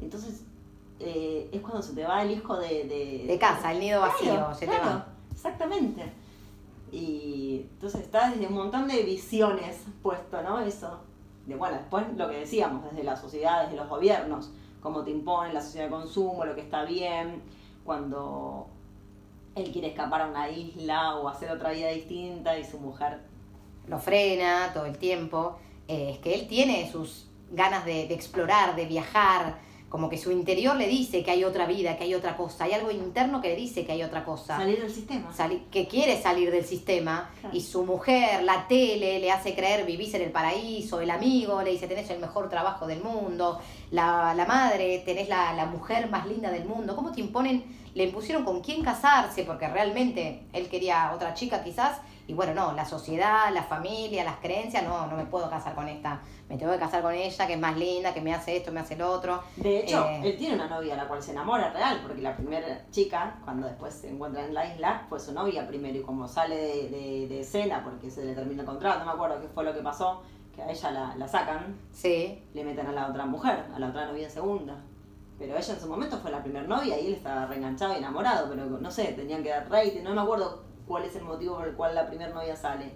Entonces, 0.00 0.44
eh, 1.00 1.48
es 1.52 1.60
cuando 1.60 1.82
se 1.82 1.94
te 1.94 2.04
va 2.04 2.22
el 2.22 2.30
hijo 2.30 2.56
de... 2.56 2.84
De, 2.84 3.24
De 3.26 3.38
casa, 3.38 3.72
el 3.72 3.80
nido 3.80 4.00
vacío, 4.00 4.32
Claro, 4.32 4.54
se 4.54 4.66
claro, 4.66 4.82
te 4.82 4.88
va. 4.88 5.06
Exactamente. 5.32 6.12
Y 6.90 7.66
entonces 7.72 8.00
está 8.00 8.30
desde 8.30 8.46
un 8.46 8.54
montón 8.54 8.88
de 8.88 9.02
visiones 9.02 9.84
puesto, 10.02 10.42
¿no? 10.42 10.60
Eso. 10.60 11.00
De, 11.46 11.54
bueno, 11.54 11.76
después 11.76 12.04
lo 12.16 12.28
que 12.28 12.38
decíamos, 12.38 12.84
desde 12.84 13.04
la 13.04 13.16
sociedad, 13.16 13.64
desde 13.64 13.76
los 13.76 13.88
gobiernos, 13.88 14.50
cómo 14.80 15.02
te 15.02 15.10
imponen 15.10 15.54
la 15.54 15.60
sociedad 15.60 15.86
de 15.86 15.90
consumo, 15.90 16.44
lo 16.44 16.54
que 16.54 16.62
está 16.62 16.84
bien, 16.84 17.42
cuando 17.84 18.66
él 19.54 19.70
quiere 19.72 19.88
escapar 19.88 20.22
a 20.22 20.26
una 20.28 20.48
isla 20.48 21.16
o 21.16 21.28
hacer 21.28 21.50
otra 21.50 21.70
vida 21.72 21.88
distinta 21.88 22.58
y 22.58 22.64
su 22.64 22.78
mujer 22.78 23.20
Lo 23.86 23.98
frena 23.98 24.70
todo 24.74 24.86
el 24.86 24.98
tiempo. 24.98 25.58
Eh, 25.88 26.10
es 26.10 26.18
que 26.18 26.34
él 26.34 26.46
tiene 26.46 26.90
sus 26.92 27.28
ganas 27.50 27.84
de 27.84 28.12
explorar, 28.12 28.76
de 28.76 28.84
viajar. 28.86 29.58
Como 29.88 30.10
que 30.10 30.18
su 30.18 30.30
interior 30.30 30.76
le 30.76 30.86
dice 30.86 31.22
que 31.22 31.30
hay 31.30 31.44
otra 31.44 31.66
vida, 31.66 31.96
que 31.96 32.04
hay 32.04 32.14
otra 32.14 32.36
cosa. 32.36 32.64
Hay 32.64 32.72
algo 32.72 32.90
interno 32.90 33.40
que 33.40 33.48
le 33.48 33.56
dice 33.56 33.86
que 33.86 33.92
hay 33.92 34.02
otra 34.02 34.22
cosa. 34.24 34.58
salir 34.58 34.80
del 34.80 34.90
sistema. 34.92 35.32
Sali- 35.34 35.62
que 35.70 35.88
quiere 35.88 36.20
salir 36.20 36.50
del 36.50 36.64
sistema 36.66 37.30
Claro. 37.40 37.56
y 37.56 37.60
su 37.62 37.84
mujer, 37.84 38.42
la 38.42 38.68
tele, 38.68 39.18
le 39.18 39.30
hace 39.32 39.54
creer 39.54 39.86
vivís 39.86 40.12
en 40.12 40.22
el 40.22 40.30
paraíso, 40.30 41.00
el 41.00 41.10
amigo 41.10 41.62
le 41.62 41.70
dice 41.70 41.86
tenés 41.88 42.10
el 42.10 42.18
mejor 42.18 42.50
trabajo 42.50 42.86
del 42.86 43.00
mundo, 43.02 43.58
la, 43.90 44.34
la 44.34 44.44
madre, 44.44 45.02
tenés 45.06 45.28
la, 45.30 45.54
la 45.54 45.64
mujer 45.64 46.10
más 46.10 46.26
linda 46.26 46.50
del 46.50 46.66
mundo. 46.66 46.94
¿Cómo 46.94 47.10
te 47.12 47.20
imponen? 47.22 47.64
Le 47.94 48.04
impusieron 48.04 48.44
con 48.44 48.60
quién 48.60 48.82
casarse 48.84 49.44
porque 49.44 49.66
realmente 49.68 50.42
él 50.52 50.68
quería 50.68 51.12
otra 51.14 51.32
chica 51.32 51.64
quizás 51.64 51.98
y 52.28 52.34
bueno, 52.34 52.52
no, 52.52 52.72
la 52.74 52.84
sociedad, 52.84 53.50
la 53.54 53.62
familia, 53.62 54.22
las 54.22 54.36
creencias, 54.36 54.84
no, 54.84 55.06
no 55.06 55.16
me 55.16 55.24
puedo 55.24 55.48
casar 55.48 55.74
con 55.74 55.88
esta, 55.88 56.20
me 56.50 56.58
tengo 56.58 56.70
que 56.72 56.78
casar 56.78 57.00
con 57.00 57.14
ella 57.14 57.46
que 57.46 57.54
es 57.54 57.58
más 57.58 57.74
linda, 57.76 58.12
que 58.12 58.20
me 58.20 58.34
hace 58.34 58.58
esto, 58.58 58.70
me 58.70 58.80
hace 58.80 58.96
lo 58.96 59.10
otro. 59.10 59.42
De 59.56 59.80
hecho, 59.80 60.06
Eh. 60.06 60.20
él 60.24 60.36
tiene 60.36 60.54
una 60.56 60.68
novia 60.68 60.92
a 60.92 60.98
la 60.98 61.08
cual 61.08 61.22
se 61.22 61.32
enamora 61.32 61.70
real, 61.72 62.00
porque 62.06 62.20
la 62.20 62.36
primera 62.36 62.84
chica, 62.90 63.38
cuando 63.44 63.66
después 63.66 63.94
se 63.94 64.10
encuentra 64.10 64.44
en 64.44 64.52
la 64.52 64.66
isla, 64.72 65.06
fue 65.08 65.18
su 65.18 65.32
novia 65.32 65.66
primero 65.66 65.96
y 65.98 66.02
como 66.02 66.28
sale 66.28 66.54
de, 66.54 66.88
de- 66.90 67.26
de 67.28 67.40
escena 67.40 67.82
porque 67.82 68.10
se 68.10 68.22
le 68.24 68.34
termina 68.34 68.60
el 68.60 68.66
contrato, 68.68 68.98
no 69.00 69.06
me 69.06 69.12
acuerdo 69.12 69.40
qué 69.40 69.48
fue 69.48 69.64
lo 69.64 69.72
que 69.72 69.80
pasó, 69.80 70.22
que 70.54 70.60
a 70.60 70.70
ella 70.70 70.90
la, 70.90 71.16
la 71.16 71.26
sacan, 71.28 71.78
Sí, 71.92 72.44
le 72.52 72.62
meten 72.62 72.86
a 72.88 72.92
la 72.92 73.06
otra 73.08 73.24
mujer, 73.24 73.64
a 73.74 73.78
la 73.78 73.88
otra 73.88 74.04
novia 74.04 74.28
segunda. 74.28 74.76
Pero 75.38 75.56
ella 75.56 75.72
en 75.72 75.80
su 75.80 75.88
momento 75.88 76.18
fue 76.18 76.30
la 76.30 76.42
primera 76.42 76.66
novia 76.66 76.98
y 77.00 77.06
él 77.06 77.14
estaba 77.14 77.46
reenganchado 77.46 77.94
y 77.94 77.98
enamorado, 77.98 78.50
pero 78.50 78.66
no 78.66 78.90
sé, 78.90 79.12
tenían 79.12 79.42
que 79.42 79.48
dar 79.48 79.70
rating, 79.70 80.02
no 80.02 80.12
me 80.14 80.20
acuerdo 80.20 80.67
cuál 80.88 81.04
es 81.04 81.14
el 81.14 81.22
motivo 81.24 81.56
por 81.58 81.68
el 81.68 81.74
cual 81.74 81.94
la 81.94 82.06
primera 82.06 82.32
novia 82.32 82.56
sale. 82.56 82.92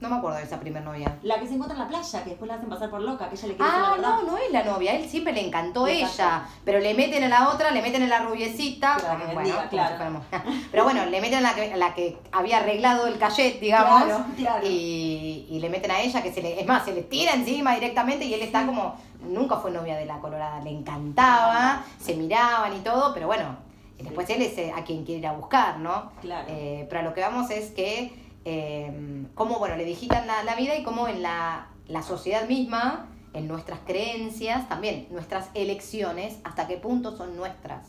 no 0.00 0.08
me 0.08 0.16
acuerdo 0.16 0.38
de 0.38 0.44
esa 0.44 0.58
primer 0.58 0.82
novia. 0.82 1.18
La 1.22 1.38
que 1.38 1.46
se 1.46 1.52
encuentra 1.54 1.74
en 1.76 1.82
la 1.82 1.88
playa, 1.88 2.24
que 2.24 2.30
después 2.30 2.48
la 2.48 2.54
hacen 2.54 2.70
pasar 2.70 2.88
por 2.88 3.02
loca, 3.02 3.28
que 3.28 3.34
ella 3.34 3.48
le 3.48 3.56
quiere 3.56 3.70
decir 3.70 3.84
Ah, 3.86 3.96
la 4.00 4.02
no, 4.08 4.22
no 4.22 4.38
es 4.38 4.50
la 4.50 4.64
novia, 4.64 4.94
él 4.96 5.06
siempre 5.10 5.34
le 5.34 5.46
encantó 5.46 5.84
Le 5.84 5.92
ella, 5.92 6.08
encantó. 6.10 6.48
pero 6.64 6.78
le 6.80 6.94
meten 6.94 7.24
a 7.24 7.28
la 7.28 7.48
otra, 7.50 7.70
le 7.70 7.82
meten 7.82 8.02
a 8.04 8.06
la 8.06 8.20
rubiecita, 8.20 8.96
bueno, 9.34 9.52
claro. 9.68 9.96
fuéramos- 9.96 10.24
pero 10.70 10.84
bueno, 10.84 11.04
le 11.04 11.20
meten 11.20 11.40
a 11.44 11.50
la 11.50 11.54
que, 11.54 11.72
a 11.74 11.76
la 11.76 11.92
que 11.94 12.18
había 12.32 12.58
arreglado 12.60 13.06
el 13.08 13.18
cachet, 13.18 13.60
digamos, 13.60 14.04
Claro, 14.04 14.24
claro. 14.38 14.66
Y, 14.66 15.46
y 15.50 15.58
le 15.60 15.68
meten 15.68 15.90
a 15.90 16.00
ella 16.00 16.22
que 16.22 16.32
se 16.32 16.40
le, 16.40 16.58
es 16.58 16.66
más, 16.66 16.82
se 16.86 16.94
le 16.94 17.02
tira 17.02 17.34
encima 17.34 17.74
directamente 17.74 18.24
y 18.24 18.32
él 18.32 18.40
está 18.40 18.64
como, 18.64 18.94
nunca 19.20 19.56
fue 19.58 19.70
novia 19.70 19.96
de 19.96 20.06
la 20.06 20.18
colorada, 20.18 20.60
le 20.60 20.70
encantaba, 20.70 21.82
se 21.98 22.14
miraban 22.14 22.74
y 22.74 22.78
todo, 22.80 23.12
pero 23.12 23.26
bueno, 23.26 23.54
después 24.02 24.28
él 24.30 24.42
es 24.42 24.56
eh, 24.58 24.72
a 24.74 24.84
quien 24.84 25.04
quiere 25.04 25.20
ir 25.20 25.26
a 25.26 25.32
buscar, 25.32 25.78
¿no? 25.78 26.12
Claro. 26.20 26.46
Eh, 26.50 26.86
pero 26.88 27.00
a 27.00 27.04
lo 27.04 27.14
que 27.14 27.20
vamos 27.20 27.50
es 27.50 27.70
que, 27.70 28.12
eh, 28.44 29.26
cómo, 29.34 29.58
bueno, 29.58 29.76
le 29.76 29.84
digitan 29.84 30.26
la, 30.26 30.42
la 30.44 30.54
vida 30.56 30.76
y 30.76 30.82
cómo 30.82 31.08
en 31.08 31.22
la, 31.22 31.68
la 31.88 32.02
sociedad 32.02 32.48
misma, 32.48 33.08
en 33.32 33.46
nuestras 33.46 33.80
creencias, 33.86 34.68
también 34.68 35.06
nuestras 35.10 35.50
elecciones, 35.54 36.38
hasta 36.44 36.66
qué 36.66 36.76
punto 36.76 37.16
son 37.16 37.36
nuestras. 37.36 37.88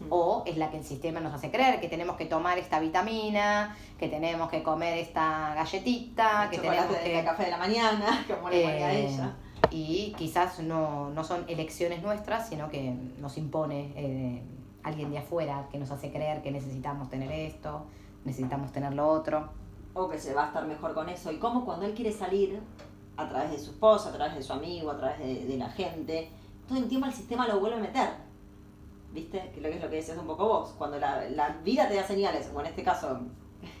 Mm. 0.00 0.06
O 0.10 0.42
es 0.46 0.56
la 0.56 0.70
que 0.70 0.78
el 0.78 0.84
sistema 0.84 1.20
nos 1.20 1.32
hace 1.32 1.50
creer, 1.50 1.80
que 1.80 1.88
tenemos 1.88 2.16
que 2.16 2.26
tomar 2.26 2.58
esta 2.58 2.80
vitamina, 2.80 3.76
que 3.98 4.08
tenemos 4.08 4.50
que 4.50 4.62
comer 4.62 4.98
esta 4.98 5.54
galletita, 5.54 6.48
que 6.50 6.58
tenemos 6.58 6.96
que... 6.96 7.16
de 7.16 7.24
café 7.24 7.44
de 7.44 7.50
la 7.50 7.58
mañana, 7.58 8.24
como 8.34 8.50
le 8.50 8.64
Eh, 8.64 9.06
ella. 9.06 9.36
y 9.70 10.12
quizás 10.18 10.58
no, 10.58 11.10
no 11.10 11.24
son 11.24 11.44
elecciones 11.48 12.02
nuestras, 12.02 12.48
sino 12.48 12.68
que 12.68 12.92
nos 13.18 13.38
impone 13.38 13.92
eh, 13.96 14.42
alguien 14.82 15.10
de 15.10 15.18
afuera 15.18 15.68
que 15.70 15.78
nos 15.78 15.90
hace 15.90 16.10
creer 16.10 16.42
que 16.42 16.50
necesitamos 16.50 17.08
tener 17.08 17.30
esto, 17.32 17.86
necesitamos 18.24 18.72
tener 18.72 18.94
lo 18.94 19.08
otro. 19.08 19.50
O 19.94 20.08
que 20.08 20.18
se 20.18 20.34
va 20.34 20.44
a 20.44 20.46
estar 20.48 20.66
mejor 20.66 20.94
con 20.94 21.08
eso. 21.08 21.30
Y 21.30 21.36
como 21.36 21.64
cuando 21.64 21.86
él 21.86 21.94
quiere 21.94 22.12
salir, 22.12 22.60
a 23.16 23.28
través 23.28 23.50
de 23.50 23.58
su 23.58 23.72
esposa, 23.72 24.08
a 24.08 24.12
través 24.12 24.34
de 24.34 24.42
su 24.42 24.52
amigo, 24.52 24.90
a 24.90 24.96
través 24.96 25.18
de, 25.18 25.46
de 25.46 25.56
la 25.56 25.68
gente, 25.70 26.30
todo 26.66 26.78
el 26.78 26.88
tiempo 26.88 27.06
el 27.06 27.12
sistema 27.12 27.46
lo 27.46 27.60
vuelve 27.60 27.76
a 27.76 27.80
meter. 27.80 28.08
¿Viste? 29.12 29.50
Que 29.54 29.60
lo 29.60 29.68
que 29.68 29.76
es 29.76 29.82
lo 29.82 29.90
que 29.90 29.96
decías 29.96 30.16
un 30.16 30.26
poco 30.26 30.46
vos. 30.46 30.74
Cuando 30.78 30.98
la, 30.98 31.28
la 31.30 31.48
vida 31.62 31.88
te 31.88 31.94
da 31.94 32.06
señales, 32.06 32.50
o 32.54 32.60
en 32.60 32.66
este 32.66 32.82
caso... 32.82 33.20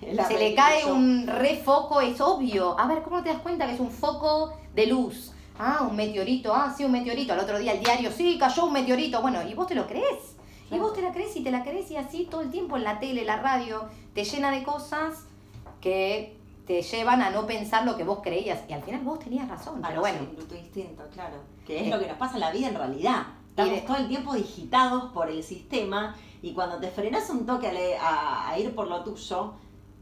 Se 0.00 0.38
le 0.38 0.54
cae 0.54 0.82
show, 0.82 0.94
un 0.94 1.26
refoco, 1.26 2.00
es 2.00 2.20
obvio. 2.20 2.78
A 2.78 2.86
ver, 2.86 3.02
¿cómo 3.02 3.22
te 3.22 3.30
das 3.30 3.40
cuenta 3.40 3.66
que 3.66 3.74
es 3.74 3.80
un 3.80 3.90
foco 3.90 4.52
de 4.74 4.86
luz? 4.86 5.32
Ah, 5.58 5.86
un 5.88 5.96
meteorito, 5.96 6.54
ah, 6.54 6.72
sí, 6.76 6.84
un 6.84 6.92
meteorito. 6.92 7.32
Al 7.32 7.40
otro 7.40 7.58
día 7.58 7.72
el 7.72 7.80
diario, 7.80 8.10
sí, 8.12 8.36
cayó 8.38 8.66
un 8.66 8.74
meteorito. 8.74 9.20
Bueno, 9.20 9.42
¿y 9.42 9.54
vos 9.54 9.66
te 9.66 9.74
lo 9.74 9.86
crees? 9.86 10.31
Y 10.72 10.78
vos 10.78 10.92
te 10.94 11.02
la 11.02 11.12
crees 11.12 11.36
y 11.36 11.42
te 11.42 11.50
la 11.50 11.62
crees 11.62 11.90
y 11.90 11.96
así 11.96 12.26
todo 12.30 12.40
el 12.40 12.50
tiempo 12.50 12.76
en 12.76 12.84
la 12.84 12.98
tele, 12.98 13.24
la 13.24 13.36
radio, 13.36 13.84
te 14.14 14.24
llena 14.24 14.50
de 14.50 14.62
cosas 14.62 15.26
que 15.80 16.36
te 16.66 16.80
llevan 16.82 17.20
a 17.22 17.30
no 17.30 17.46
pensar 17.46 17.84
lo 17.84 17.96
que 17.96 18.04
vos 18.04 18.20
creías. 18.22 18.60
Y 18.68 18.72
al 18.72 18.82
final 18.82 19.00
vos 19.02 19.18
tenías 19.18 19.48
razón, 19.48 19.76
Ah, 19.82 19.88
pero 19.88 19.96
no, 19.96 20.00
bueno. 20.02 20.18
tu 20.48 20.54
instinto, 20.54 21.02
claro. 21.12 21.36
Que 21.66 21.80
es 21.80 21.86
Eh. 21.86 21.90
lo 21.90 21.98
que 21.98 22.06
nos 22.06 22.16
pasa 22.16 22.34
en 22.34 22.40
la 22.40 22.50
vida 22.52 22.68
en 22.68 22.74
realidad. 22.76 23.22
Estamos 23.50 23.72
de- 23.72 23.80
todo 23.82 23.96
el 23.98 24.08
tiempo 24.08 24.34
digitados 24.34 25.12
por 25.12 25.28
el 25.28 25.42
sistema 25.42 26.14
y 26.40 26.52
cuando 26.54 26.78
te 26.78 26.88
frenas 26.88 27.28
un 27.30 27.44
toque 27.44 27.68
a, 27.68 27.72
le- 27.72 27.98
a- 27.98 28.48
a 28.50 28.58
ir 28.58 28.74
por 28.74 28.86
lo 28.88 29.02
tuyo, 29.04 29.54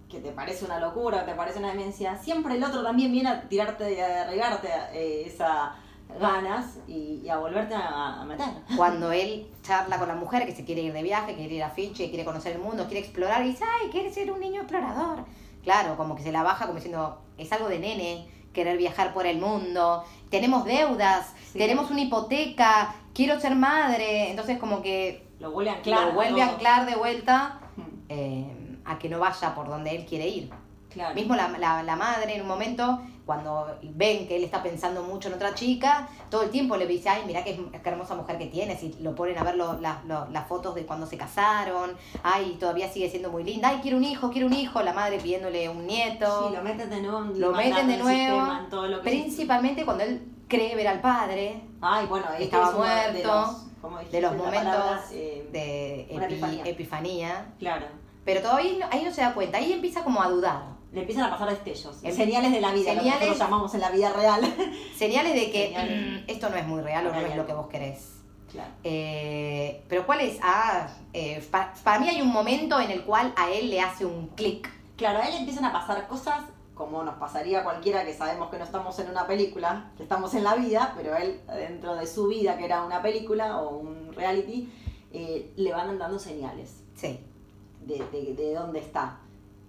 que 0.08 0.20
te 0.20 0.32
parece 0.32 0.64
una 0.64 0.78
locura, 0.78 1.24
te 1.24 1.34
parece 1.34 1.58
una 1.60 1.68
demencia, 1.68 2.16
siempre 2.16 2.54
el 2.56 2.64
otro 2.64 2.82
también 2.82 3.10
viene 3.12 3.28
a 3.28 3.48
tirarte 3.48 3.94
y 3.94 4.00
a 4.00 4.08
derribarte 4.26 4.68
eh, 4.92 5.24
esas 5.26 5.70
ganas 6.18 6.78
y, 6.88 7.20
y 7.24 7.28
a 7.28 7.36
volverte 7.38 7.74
a, 7.74 8.20
a 8.20 8.24
meter. 8.24 8.46
Cuando 8.76 9.12
él 9.12 9.46
charla 9.62 9.98
con 9.98 10.08
la 10.08 10.14
mujer 10.14 10.46
que 10.46 10.54
se 10.54 10.64
quiere 10.64 10.82
ir 10.82 10.92
de 10.92 11.02
viaje, 11.02 11.34
quiere 11.34 11.54
ir 11.54 11.62
a 11.62 11.70
Fiji, 11.70 12.08
quiere 12.08 12.24
conocer 12.24 12.52
el 12.56 12.62
mundo, 12.62 12.86
quiere 12.86 13.00
explorar, 13.00 13.44
y 13.44 13.48
dice, 13.50 13.64
ay, 13.64 13.90
quiere 13.90 14.12
ser 14.12 14.30
un 14.32 14.40
niño 14.40 14.62
explorador. 14.62 15.24
Claro, 15.62 15.96
como 15.96 16.16
que 16.16 16.22
se 16.22 16.32
la 16.32 16.42
baja 16.42 16.66
como 16.66 16.76
diciendo, 16.76 17.20
es 17.36 17.52
algo 17.52 17.68
de 17.68 17.78
nene, 17.78 18.26
querer 18.52 18.76
viajar 18.78 19.12
por 19.12 19.26
el 19.26 19.38
mundo, 19.38 20.02
tenemos 20.30 20.64
deudas, 20.64 21.32
Sí. 21.52 21.58
tenemos 21.58 21.90
una 21.90 22.00
hipoteca, 22.00 22.94
quiero 23.14 23.38
ser 23.40 23.54
madre. 23.56 24.30
Entonces 24.30 24.58
como 24.58 24.82
que 24.82 25.26
Lo 25.38 25.50
vuelve 25.52 25.70
a 25.70 25.74
anclar. 25.74 26.06
lo 26.08 26.12
vuelve 26.14 26.42
a 26.42 26.48
anclar 26.50 26.86
de 26.86 26.96
vuelta 26.96 27.60
Mm, 27.76 27.82
eh, 28.08 28.76
a 28.84 28.98
que 28.98 29.08
no 29.08 29.20
vaya 29.20 29.54
por 29.54 29.68
donde 29.68 29.94
él 29.94 30.04
quiere 30.06 30.26
ir. 30.26 30.50
Claro. 30.92 31.14
Mismo 31.14 31.34
la, 31.36 31.48
la, 31.58 31.82
la 31.82 31.96
madre 31.96 32.34
en 32.34 32.42
un 32.42 32.48
momento, 32.48 33.00
cuando 33.24 33.78
ven 33.82 34.26
que 34.26 34.34
él 34.36 34.42
está 34.44 34.60
pensando 34.62 35.04
mucho 35.04 35.28
en 35.28 35.34
otra 35.34 35.54
chica, 35.54 36.08
todo 36.30 36.42
el 36.42 36.50
tiempo 36.50 36.76
le 36.76 36.86
dice, 36.86 37.08
ay, 37.08 37.22
mira 37.26 37.44
qué, 37.44 37.54
qué 37.82 37.88
hermosa 37.88 38.16
mujer 38.16 38.38
que 38.38 38.46
tienes, 38.46 38.82
y 38.82 38.94
lo 39.00 39.14
ponen 39.14 39.38
a 39.38 39.44
ver 39.44 39.54
lo- 39.54 39.80
la- 39.80 40.02
lo- 40.06 40.26
las 40.30 40.48
fotos 40.48 40.74
de 40.74 40.84
cuando 40.86 41.06
se 41.06 41.16
casaron, 41.16 41.92
ay, 42.24 42.56
todavía 42.58 42.88
sigue 42.90 43.08
siendo 43.08 43.30
muy 43.30 43.44
linda, 43.44 43.68
ay, 43.68 43.78
quiero 43.82 43.98
un 43.98 44.04
hijo, 44.04 44.30
quiero 44.30 44.48
un 44.48 44.52
hijo, 44.54 44.82
la 44.82 44.92
madre 44.92 45.18
pidiéndole 45.18 45.68
un 45.68 45.86
nieto, 45.86 46.48
Sí, 46.48 46.56
lo 46.56 46.62
meten 46.62 46.90
de 46.90 47.02
nuevo 47.02 47.20
lo 47.20 47.52
meten 47.52 47.86
de 47.86 47.96
nuevo, 47.98 48.08
sistema, 48.36 48.60
en 48.64 48.70
todo 48.70 48.88
lo 48.88 49.00
que 49.02 49.10
principalmente 49.10 49.84
cuando 49.84 50.02
él 50.04 50.22
cree 50.48 50.74
ver 50.74 50.88
al 50.88 51.00
padre, 51.00 51.62
Ay, 51.80 52.06
bueno, 52.06 52.26
este 52.32 52.44
Estaba 52.44 52.64
es 52.70 52.74
uno 52.74 52.84
de 52.84 52.90
muerto, 53.12 53.28
los, 53.28 53.56
¿cómo 53.80 53.98
de 53.98 54.20
los 54.20 54.36
momentos 54.36 54.64
palabra? 54.74 55.02
Eh, 55.12 55.48
de 55.52 56.08
epi- 56.10 56.24
epifanía. 56.24 56.64
epifanía, 56.66 57.46
Claro. 57.60 57.86
pero 58.24 58.42
todavía 58.42 58.72
no- 58.80 58.86
ahí 58.90 59.04
no 59.04 59.12
se 59.12 59.20
da 59.20 59.32
cuenta, 59.34 59.58
ahí 59.58 59.72
empieza 59.72 60.02
como 60.02 60.20
a 60.20 60.28
dudar. 60.28 60.79
Le 60.92 61.00
empiezan 61.00 61.24
a 61.24 61.30
pasar 61.30 61.50
destellos. 61.50 61.98
Em- 62.02 62.14
señales 62.14 62.50
de 62.52 62.60
la 62.60 62.72
vida, 62.72 62.94
lo 62.94 63.00
que 63.00 63.04
señales- 63.08 63.20
nosotros 63.28 63.38
llamamos 63.38 63.74
en 63.74 63.80
la 63.80 63.90
vida 63.90 64.12
real. 64.12 64.42
Señales 64.96 65.34
de 65.34 65.50
que 65.52 65.66
Señales. 65.68 66.22
mm, 66.26 66.30
esto 66.30 66.50
no 66.50 66.56
es 66.56 66.66
muy 66.66 66.80
real 66.80 67.06
o 67.06 67.12
no 67.12 67.20
es 67.20 67.36
lo 67.36 67.46
que 67.46 67.52
vos 67.52 67.68
querés. 67.68 68.16
claro. 68.50 68.70
Eh, 68.82 69.84
pero 69.88 70.04
¿cuál 70.06 70.20
es? 70.20 70.38
Ah, 70.42 70.88
eh, 71.12 71.46
pa- 71.50 71.72
para 71.84 72.00
mí 72.00 72.08
hay 72.08 72.20
un 72.20 72.28
momento 72.32 72.80
en 72.80 72.90
el 72.90 73.04
cual 73.04 73.32
a 73.36 73.50
él 73.50 73.70
le 73.70 73.80
hace 73.80 74.04
un 74.04 74.28
clic. 74.28 74.68
Claro, 74.96 75.20
a 75.20 75.28
él 75.28 75.34
empiezan 75.36 75.64
a 75.64 75.72
pasar 75.72 76.08
cosas 76.08 76.42
como 76.74 77.04
nos 77.04 77.14
pasaría 77.16 77.60
a 77.60 77.62
cualquiera 77.64 78.04
que 78.04 78.12
sabemos 78.14 78.50
que 78.50 78.56
no 78.58 78.64
estamos 78.64 78.98
en 78.98 79.10
una 79.10 79.26
película, 79.26 79.90
que 79.96 80.02
estamos 80.02 80.34
en 80.34 80.42
la 80.44 80.54
vida, 80.56 80.94
pero 80.96 81.14
él 81.14 81.40
dentro 81.46 81.94
de 81.94 82.06
su 82.06 82.26
vida, 82.26 82.56
que 82.58 82.64
era 82.64 82.82
una 82.82 83.00
película 83.02 83.58
o 83.60 83.76
un 83.78 84.12
reality, 84.14 84.72
eh, 85.12 85.52
le 85.56 85.72
van 85.72 85.98
dando 85.98 86.18
señales 86.18 86.82
Sí. 86.96 87.20
de, 87.86 87.98
de, 88.10 88.34
de 88.34 88.54
dónde 88.54 88.80
está. 88.80 89.20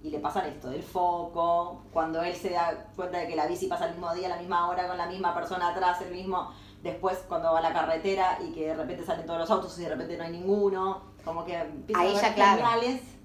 Y 0.04 0.10
le 0.10 0.20
pasan 0.20 0.48
esto, 0.48 0.70
del 0.70 0.82
foco, 0.82 1.84
cuando 1.94 2.24
él 2.24 2.36
se 2.36 2.50
da 2.50 2.88
cuenta 2.96 3.20
de 3.20 3.28
que 3.28 3.36
la 3.36 3.46
bici 3.46 3.68
pasa 3.68 3.86
el 3.86 3.92
mismo 3.92 4.14
día, 4.16 4.28
a 4.28 4.30
la 4.30 4.38
misma 4.38 4.68
hora, 4.68 4.88
con 4.88 4.98
la 4.98 5.06
misma 5.06 5.34
persona 5.34 5.70
atrás, 5.70 6.02
el 6.02 6.12
mismo, 6.12 6.52
después 6.82 7.20
cuando 7.28 7.54
va 7.54 7.60
a 7.60 7.62
la 7.62 7.74
carretera 7.74 8.40
y 8.44 8.52
que 8.52 8.68
de 8.68 8.74
repente 8.74 9.06
salen 9.06 9.28
todos 9.28 9.40
los 9.40 9.52
autos 9.52 9.78
y 9.78 9.84
de 9.84 9.90
repente 9.90 10.18
no 10.18 10.24
hay 10.24 10.32
ninguno, 10.32 11.02
como 11.24 11.46
que 11.46 11.56
empieza 11.56 12.02
Ahí 12.02 12.16
a 12.16 12.20
haber 12.20 12.34
claro. 12.34 12.62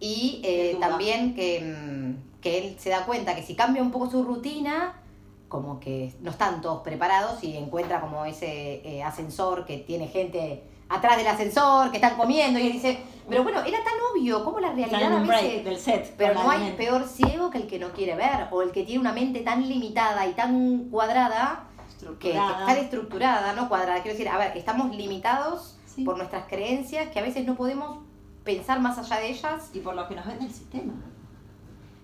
Y 0.01 0.43
eh, 0.45 0.77
también 0.79 1.35
que, 1.35 1.61
mm, 1.61 2.41
que 2.43 2.59
él 2.59 2.79
se 2.79 2.91
da 2.91 3.07
cuenta 3.07 3.35
que 3.35 3.43
si 3.43 3.57
cambia 3.57 3.83
un 3.83 3.91
poco 3.91 4.11
su 4.11 4.23
rutina, 4.23 5.01
como 5.49 5.81
que 5.81 6.15
no 6.21 6.31
están 6.31 6.61
todos 6.61 6.83
preparados 6.83 7.43
y 7.43 7.57
encuentra 7.57 8.01
como 8.01 8.25
ese 8.25 8.83
eh, 8.85 9.03
ascensor 9.03 9.65
que 9.65 9.79
tiene 9.79 10.09
gente 10.09 10.65
atrás 10.89 11.17
del 11.17 11.27
ascensor, 11.27 11.91
que 11.91 11.97
están 11.97 12.17
comiendo 12.17 12.59
y 12.59 12.67
él 12.67 12.73
dice, 12.73 13.01
pero 13.29 13.43
bueno, 13.43 13.61
era 13.61 13.79
tan 13.79 13.95
obvio, 14.13 14.45
como 14.45 14.61
la 14.61 14.73
realidad 14.73 15.13
a 15.13 15.21
veces... 15.21 15.65
del 15.65 15.79
set. 15.79 16.15
Pero 16.17 16.35
no 16.35 16.51
hay 16.51 16.73
peor 16.77 17.07
ciego 17.09 17.51
que 17.51 17.59
el 17.59 17.67
que 17.67 17.79
no 17.79 17.89
quiere 17.91 18.15
ver, 18.15 18.49
o 18.51 18.63
el 18.63 18.71
que 18.71 18.85
tiene 18.85 19.01
una 19.01 19.13
mente 19.13 19.41
tan 19.41 19.69
limitada 19.69 20.27
y 20.27 20.33
tan 20.35 20.89
cuadrada 20.91 21.65
que, 21.99 22.07
que 22.19 22.29
estructurada. 22.31 22.61
está 22.61 22.81
estructurada, 22.81 23.53
no 23.55 23.69
cuadrada. 23.69 24.03
Quiero 24.03 24.17
decir, 24.17 24.29
a 24.29 24.39
ver, 24.39 24.57
estamos 24.57 24.95
limitados 24.95 25.73
Sí. 25.87 26.05
por 26.05 26.19
nuestras 26.19 26.47
creencias 26.47 27.09
que 27.09 27.19
a 27.19 27.23
veces 27.23 27.47
no 27.47 27.55
podemos 27.57 28.01
pensar 28.45 28.81
más 28.81 28.99
allá 28.99 29.17
de 29.17 29.31
ellas 29.31 29.71
Y 29.73 29.81
por 29.81 29.95
lo 29.97 30.07
que 30.07 30.15
nos 30.15 30.27
vende 30.27 30.45
el 30.45 30.53
sistema. 30.53 30.93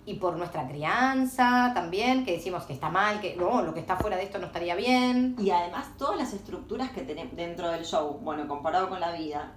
Y 0.05 0.15
por 0.15 0.35
nuestra 0.35 0.67
crianza 0.67 1.71
también, 1.73 2.25
que 2.25 2.33
decimos 2.33 2.63
que 2.63 2.73
está 2.73 2.89
mal, 2.89 3.21
que 3.21 3.35
no, 3.35 3.61
lo 3.61 3.73
que 3.73 3.79
está 3.79 3.95
fuera 3.95 4.17
de 4.17 4.23
esto 4.23 4.37
no 4.37 4.47
estaría 4.47 4.75
bien. 4.75 5.35
Y 5.39 5.49
además 5.51 5.97
todas 5.97 6.17
las 6.17 6.33
estructuras 6.33 6.91
que 6.91 7.01
tenemos 7.01 7.35
dentro 7.35 7.69
del 7.69 7.85
show, 7.85 8.19
bueno, 8.21 8.47
comparado 8.47 8.89
con 8.89 8.99
la 8.99 9.13
vida, 9.13 9.53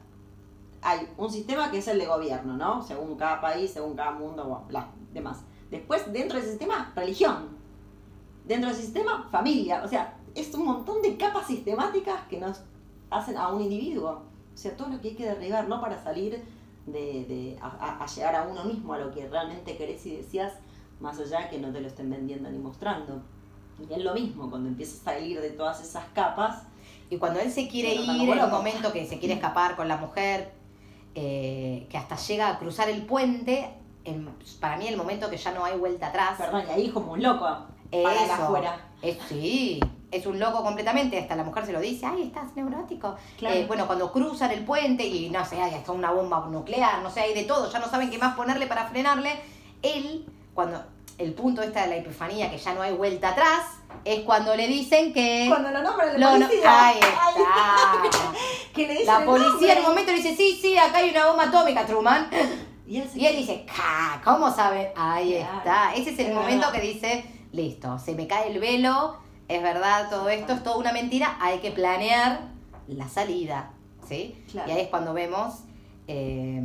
hay 0.82 1.08
un 1.16 1.30
sistema 1.30 1.70
que 1.70 1.78
es 1.78 1.88
el 1.88 1.98
de 1.98 2.06
gobierno, 2.06 2.56
¿no? 2.56 2.82
Según 2.82 3.16
cada 3.16 3.40
país, 3.40 3.72
según 3.72 3.96
cada 3.96 4.12
mundo, 4.12 4.64
bla, 4.68 4.88
demás. 5.12 5.38
Después, 5.70 6.12
dentro 6.12 6.38
del 6.38 6.46
sistema, 6.46 6.92
religión. 6.94 7.56
Dentro 8.44 8.70
del 8.70 8.78
sistema, 8.78 9.28
familia. 9.32 9.82
O 9.84 9.88
sea, 9.88 10.16
es 10.34 10.54
un 10.54 10.64
montón 10.64 11.02
de 11.02 11.16
capas 11.16 11.48
sistemáticas 11.48 12.20
que 12.28 12.38
nos 12.38 12.62
hacen 13.10 13.36
a 13.36 13.48
un 13.48 13.62
individuo. 13.62 14.22
O 14.54 14.56
sea, 14.56 14.76
todo 14.76 14.88
lo 14.88 15.00
que 15.00 15.08
hay 15.08 15.14
que 15.16 15.26
derribar, 15.26 15.66
¿no? 15.68 15.80
Para 15.80 16.00
salir 16.00 16.40
de, 16.86 17.24
de 17.26 17.58
a, 17.60 18.02
a- 18.02 18.06
llegar 18.06 18.34
a 18.36 18.42
uno 18.42 18.64
mismo, 18.64 18.92
a 18.94 18.98
lo 18.98 19.10
que 19.12 19.28
realmente 19.28 19.76
querés 19.76 20.04
y 20.06 20.16
decías, 20.16 20.52
más 21.00 21.18
allá 21.18 21.40
de 21.42 21.48
que 21.50 21.58
no 21.58 21.72
te 21.72 21.80
lo 21.80 21.88
estén 21.88 22.08
vendiendo 22.10 22.48
ni 22.50 22.58
mostrando. 22.58 23.22
Y 23.78 23.92
es 23.92 23.98
lo 24.04 24.14
mismo, 24.14 24.48
cuando 24.48 24.68
empiezas 24.68 25.00
a 25.02 25.04
salir 25.12 25.40
de 25.40 25.50
todas 25.50 25.80
esas 25.82 26.04
capas, 26.14 26.62
Y 27.10 27.18
cuando 27.18 27.38
él 27.40 27.50
se 27.52 27.68
quiere 27.68 27.94
ir, 27.94 28.00
en 28.08 28.20
un 28.30 28.36
loco. 28.36 28.48
momento 28.56 28.92
que 28.92 29.06
se 29.06 29.18
quiere 29.18 29.34
escapar 29.34 29.76
con 29.76 29.86
la 29.88 29.96
mujer, 29.96 30.52
eh, 31.14 31.86
que 31.90 31.96
hasta 31.98 32.16
llega 32.16 32.48
a 32.50 32.58
cruzar 32.58 32.88
el 32.88 33.02
puente, 33.02 33.68
en- 34.04 34.28
para 34.60 34.76
mí 34.76 34.86
el 34.88 34.96
momento 34.96 35.28
que 35.30 35.36
ya 35.36 35.52
no 35.52 35.64
hay 35.64 35.76
vuelta 35.78 36.08
atrás. 36.08 36.36
perdón, 36.38 36.64
y 36.68 36.70
ahí 36.72 36.88
como 36.90 37.12
un 37.12 37.22
loco, 37.22 37.44
para 37.44 38.24
el 38.24 38.30
afuera. 38.30 38.80
Sí, 39.28 39.80
es 40.16 40.26
un 40.26 40.38
loco 40.38 40.62
completamente, 40.62 41.18
hasta 41.18 41.36
la 41.36 41.44
mujer 41.44 41.66
se 41.66 41.72
lo 41.72 41.80
dice, 41.80 42.06
ay, 42.06 42.22
estás 42.24 42.54
neurótico. 42.56 43.16
Claro. 43.38 43.54
Eh, 43.54 43.64
bueno, 43.66 43.86
cuando 43.86 44.10
cruzan 44.12 44.50
el 44.50 44.64
puente 44.64 45.06
y 45.06 45.30
no 45.30 45.44
sé, 45.44 45.60
hay 45.60 45.74
hasta 45.74 45.92
una 45.92 46.10
bomba 46.10 46.46
nuclear, 46.50 47.02
no 47.02 47.10
sé, 47.10 47.20
hay 47.20 47.34
de 47.34 47.44
todo, 47.44 47.70
ya 47.70 47.78
no 47.78 47.88
saben 47.88 48.10
qué 48.10 48.18
más 48.18 48.34
ponerle 48.36 48.66
para 48.66 48.86
frenarle. 48.86 49.38
Él, 49.82 50.26
cuando 50.54 50.82
el 51.18 51.32
punto 51.32 51.62
esta 51.62 51.82
de 51.82 51.88
la 51.88 51.96
epifanía, 51.96 52.50
que 52.50 52.58
ya 52.58 52.74
no 52.74 52.82
hay 52.82 52.92
vuelta 52.92 53.30
atrás, 53.30 53.62
es 54.04 54.20
cuando 54.20 54.54
le 54.54 54.66
dicen 54.68 55.12
que... 55.12 55.46
Cuando 55.48 55.70
lo 55.70 55.82
nombran 55.82 56.14
el 56.14 56.20
lo 56.20 56.30
no- 56.38 56.46
policía. 56.46 56.86
ahí 56.88 56.98
está. 57.00 58.32
que 58.74 58.86
le 58.86 58.92
dicen 58.92 59.06
La 59.06 59.24
policía 59.24 59.72
en 59.72 59.78
un 59.80 59.84
momento 59.86 60.10
le 60.12 60.18
dice, 60.18 60.36
sí, 60.36 60.58
sí, 60.60 60.76
acá 60.76 60.98
hay 60.98 61.10
una 61.10 61.26
bomba 61.26 61.44
atómica, 61.44 61.86
Truman. 61.86 62.28
Y 62.86 62.98
él, 63.00 63.08
se- 63.10 63.18
Y 63.18 63.26
él 63.26 63.36
dice, 63.36 63.64
"Ca, 63.66 64.20
¿cómo 64.22 64.50
sabe? 64.54 64.92
Ahí 64.94 65.38
Claro, 65.38 65.58
está. 65.58 65.94
Ese 65.94 66.10
es 66.10 66.18
el 66.20 66.26
es 66.26 66.34
momento 66.34 66.70
que 66.70 66.80
dice, 66.80 67.24
listo, 67.52 67.98
se 67.98 68.14
me 68.14 68.26
cae 68.28 68.52
el 68.52 68.60
velo, 68.60 69.16
es 69.48 69.62
verdad 69.62 70.08
todo 70.10 70.28
esto, 70.28 70.52
es 70.52 70.62
toda 70.62 70.76
una 70.76 70.92
mentira, 70.92 71.36
hay 71.40 71.58
que 71.58 71.70
planear 71.70 72.40
la 72.88 73.08
salida, 73.08 73.70
¿sí? 74.06 74.42
Claro. 74.50 74.68
Y 74.68 74.74
ahí 74.74 74.80
es 74.82 74.88
cuando 74.88 75.14
vemos 75.14 75.60
eh, 76.08 76.62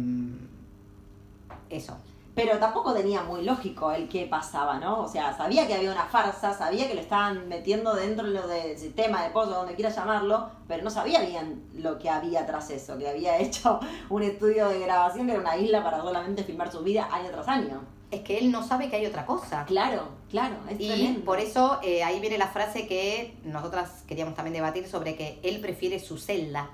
eso. 1.69 1.97
Pero 2.33 2.57
tampoco 2.59 2.93
tenía 2.93 3.23
muy 3.23 3.43
lógico 3.43 3.91
el 3.91 4.07
qué 4.07 4.25
pasaba, 4.25 4.79
¿no? 4.79 5.01
O 5.01 5.07
sea, 5.07 5.35
sabía 5.35 5.67
que 5.67 5.73
había 5.73 5.91
una 5.91 6.05
farsa, 6.05 6.53
sabía 6.53 6.87
que 6.87 6.95
lo 6.95 7.01
estaban 7.01 7.49
metiendo 7.49 7.93
dentro 7.93 8.25
de 8.25 8.33
lo 8.33 8.47
del 8.47 8.77
sistema 8.77 9.21
de 9.23 9.31
pozo, 9.31 9.51
donde 9.51 9.75
quiera 9.75 9.89
llamarlo, 9.89 10.49
pero 10.65 10.81
no 10.81 10.89
sabía 10.89 11.21
bien 11.21 11.67
lo 11.75 11.99
que 11.99 12.09
había 12.09 12.45
tras 12.45 12.69
eso, 12.69 12.97
que 12.97 13.09
había 13.09 13.37
hecho 13.39 13.81
un 14.09 14.23
estudio 14.23 14.69
de 14.69 14.79
grabación 14.79 15.27
que 15.27 15.33
era 15.33 15.41
una 15.41 15.57
isla 15.57 15.83
para 15.83 16.01
solamente 16.01 16.43
filmar 16.43 16.71
su 16.71 16.81
vida 16.83 17.09
año 17.11 17.29
tras 17.31 17.47
año. 17.49 17.81
Es 18.09 18.21
que 18.21 18.37
él 18.37 18.51
no 18.51 18.63
sabe 18.63 18.89
que 18.89 18.95
hay 18.95 19.05
otra 19.05 19.25
cosa. 19.25 19.65
Claro, 19.65 20.20
claro, 20.31 20.55
es 20.69 20.79
Y 20.79 20.87
tremendo. 20.87 21.21
por 21.25 21.39
eso 21.39 21.79
eh, 21.83 22.03
ahí 22.03 22.19
viene 22.19 22.37
la 22.37 22.47
frase 22.47 22.87
que 22.87 23.35
nosotras 23.43 24.03
queríamos 24.07 24.33
también 24.35 24.53
debatir 24.53 24.87
sobre 24.87 25.15
que 25.15 25.39
él 25.43 25.59
prefiere 25.61 25.99
su 25.99 26.17
celda. 26.17 26.69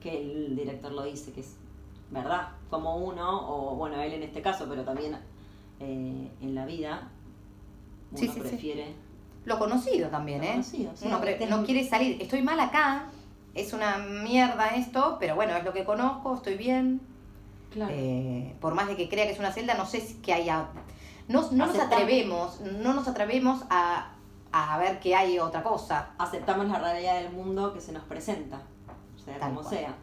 que 0.00 0.20
el 0.20 0.54
director 0.54 0.92
lo 0.92 1.02
dice, 1.02 1.32
que 1.32 1.40
es 1.40 1.56
verdad, 2.10 2.50
como 2.70 2.96
uno, 2.98 3.48
o 3.50 3.74
bueno, 3.74 4.00
él 4.00 4.12
en 4.12 4.22
este 4.22 4.40
caso, 4.42 4.66
pero 4.68 4.84
también 4.84 5.16
eh, 5.80 6.30
en 6.40 6.54
la 6.54 6.64
vida, 6.66 7.08
uno 8.12 8.18
Sí, 8.20 8.28
sí, 8.28 8.34
sí. 8.34 8.40
prefiere... 8.40 8.94
Lo 9.44 9.58
conocido 9.58 10.08
también, 10.08 10.38
Lo 10.40 10.44
¿eh? 10.46 10.50
conocido, 10.52 10.92
sí, 10.94 11.06
Uno 11.06 11.20
no 11.48 11.64
quiere 11.64 11.88
salir. 11.88 12.20
Estoy 12.22 12.42
mal 12.42 12.60
acá. 12.60 13.06
Es 13.54 13.72
una 13.72 13.98
mierda 13.98 14.68
esto, 14.76 15.16
pero 15.18 15.34
bueno, 15.34 15.56
es 15.56 15.64
lo 15.64 15.72
que 15.72 15.84
conozco, 15.84 16.34
estoy 16.34 16.56
bien. 16.56 17.00
Claro. 17.72 17.92
Eh, 17.94 18.54
por 18.60 18.74
más 18.74 18.86
de 18.88 18.96
que 18.96 19.08
crea 19.08 19.24
que 19.26 19.32
es 19.32 19.38
una 19.38 19.52
celda, 19.52 19.74
no 19.74 19.86
sé 19.86 20.00
si 20.00 20.14
que 20.16 20.32
haya... 20.32 20.68
No, 21.28 21.42
no 21.52 21.66
nos 21.66 21.78
atrevemos, 21.78 22.60
no 22.60 22.94
nos 22.94 23.06
atrevemos 23.06 23.62
a, 23.70 24.12
a 24.50 24.78
ver 24.78 24.98
que 24.98 25.14
hay 25.14 25.38
otra 25.38 25.62
cosa. 25.62 26.10
Aceptamos 26.18 26.66
la 26.68 26.78
realidad 26.80 27.20
del 27.20 27.30
mundo 27.32 27.72
que 27.74 27.80
se 27.80 27.92
nos 27.92 28.02
presenta, 28.04 28.60
sea 29.22 29.38
Tal 29.38 29.50
como 29.50 29.60
cual. 29.62 29.74
sea. 29.74 29.94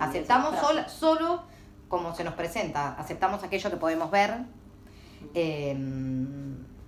Aceptamos 0.00 0.58
sol- 0.58 0.84
solo 0.88 1.42
como 1.88 2.14
se 2.14 2.24
nos 2.24 2.34
presenta, 2.34 2.94
aceptamos 2.94 3.42
aquello 3.44 3.68
que 3.70 3.76
podemos 3.76 4.10
ver. 4.10 4.34
Eh, 5.34 5.76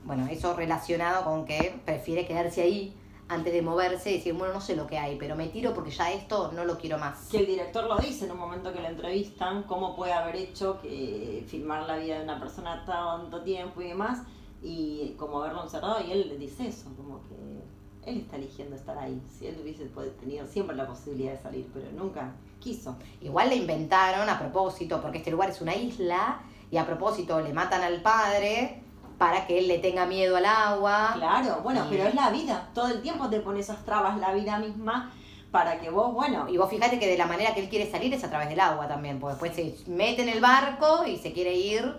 bueno, 0.04 0.26
eso 0.28 0.54
relacionado 0.54 1.24
con 1.24 1.44
que 1.44 1.80
prefiere 1.84 2.26
quedarse 2.26 2.62
ahí 2.62 2.96
antes 3.28 3.52
de 3.52 3.62
moverse 3.62 4.10
decir, 4.10 4.34
bueno, 4.34 4.52
no 4.52 4.60
sé 4.60 4.76
lo 4.76 4.86
que 4.86 4.98
hay, 4.98 5.16
pero 5.16 5.34
me 5.34 5.48
tiro 5.48 5.72
porque 5.72 5.90
ya 5.90 6.12
esto 6.12 6.52
no 6.52 6.64
lo 6.64 6.76
quiero 6.76 6.98
más. 6.98 7.28
Que 7.30 7.38
el 7.38 7.46
director 7.46 7.84
lo 7.84 7.96
dice 7.96 8.26
en 8.26 8.32
un 8.32 8.38
momento 8.38 8.72
que 8.72 8.80
lo 8.80 8.88
entrevistan, 8.88 9.62
cómo 9.62 9.96
puede 9.96 10.12
haber 10.12 10.36
hecho 10.36 10.78
que 10.80 11.44
filmar 11.48 11.86
la 11.86 11.96
vida 11.96 12.18
de 12.18 12.24
una 12.24 12.38
persona 12.38 12.84
tanto 12.84 13.42
tiempo 13.42 13.80
y 13.80 13.88
demás, 13.88 14.20
y 14.62 15.14
como 15.18 15.42
haberlo 15.42 15.64
encerrado, 15.64 16.04
y 16.06 16.12
él 16.12 16.36
dice 16.38 16.68
eso, 16.68 16.90
como 16.96 17.22
que 17.22 18.10
él 18.10 18.20
está 18.20 18.36
eligiendo 18.36 18.76
estar 18.76 18.98
ahí. 18.98 19.22
Si 19.38 19.46
él 19.46 19.58
hubiese 19.62 19.86
tenido 20.20 20.46
siempre 20.46 20.76
la 20.76 20.86
posibilidad 20.86 21.32
de 21.32 21.38
salir, 21.38 21.70
pero 21.72 21.90
nunca 21.92 22.34
quiso. 22.60 22.96
Igual 23.22 23.48
le 23.48 23.56
inventaron 23.56 24.28
a 24.28 24.38
propósito, 24.38 25.00
porque 25.00 25.18
este 25.18 25.30
lugar 25.30 25.48
es 25.50 25.62
una 25.62 25.74
isla, 25.74 26.42
y 26.70 26.76
a 26.76 26.86
propósito 26.86 27.40
le 27.40 27.52
matan 27.52 27.82
al 27.82 28.02
padre 28.02 28.83
para 29.18 29.46
que 29.46 29.58
él 29.58 29.68
le 29.68 29.78
tenga 29.78 30.06
miedo 30.06 30.36
al 30.36 30.46
agua. 30.46 31.12
Claro, 31.14 31.60
bueno, 31.62 31.86
pero 31.88 32.04
es 32.04 32.14
la 32.14 32.30
vida. 32.30 32.68
Todo 32.74 32.88
el 32.88 33.02
tiempo 33.02 33.28
te 33.28 33.40
pone 33.40 33.60
esas 33.60 33.84
trabas 33.84 34.18
la 34.18 34.32
vida 34.32 34.58
misma 34.58 35.12
para 35.54 35.78
que 35.78 35.88
vos, 35.88 36.12
bueno. 36.12 36.48
Y 36.48 36.56
vos 36.56 36.68
fíjate 36.68 36.98
que 36.98 37.06
de 37.06 37.16
la 37.16 37.26
manera 37.26 37.54
que 37.54 37.60
él 37.60 37.68
quiere 37.68 37.88
salir 37.88 38.12
es 38.12 38.24
a 38.24 38.28
través 38.28 38.48
del 38.48 38.58
agua 38.58 38.88
también, 38.88 39.20
porque 39.20 39.44
después 39.44 39.54
se 39.54 39.90
mete 39.90 40.22
en 40.22 40.28
el 40.28 40.40
barco 40.40 41.06
y 41.06 41.16
se 41.16 41.32
quiere 41.32 41.54
ir, 41.54 41.96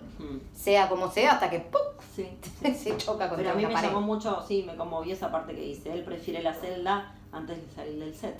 sea 0.54 0.88
como 0.88 1.10
sea, 1.10 1.32
hasta 1.32 1.48
que 1.48 1.60
¡pum! 1.60 1.80
Sí, 2.14 2.28
se 2.74 2.96
choca 2.98 3.28
con 3.28 3.38
Pero 3.38 3.52
a 3.52 3.54
mí 3.54 3.64
me 3.64 3.72
llamó 3.72 4.02
mucho, 4.02 4.44
sí, 4.46 4.62
me 4.66 4.76
conmovió 4.76 5.14
esa 5.14 5.32
parte 5.32 5.54
que 5.54 5.62
dice, 5.62 5.90
él 5.92 6.04
prefiere 6.04 6.42
la 6.42 6.52
celda 6.52 7.14
antes 7.32 7.56
de 7.56 7.74
salir 7.74 7.98
del 7.98 8.14
set. 8.14 8.38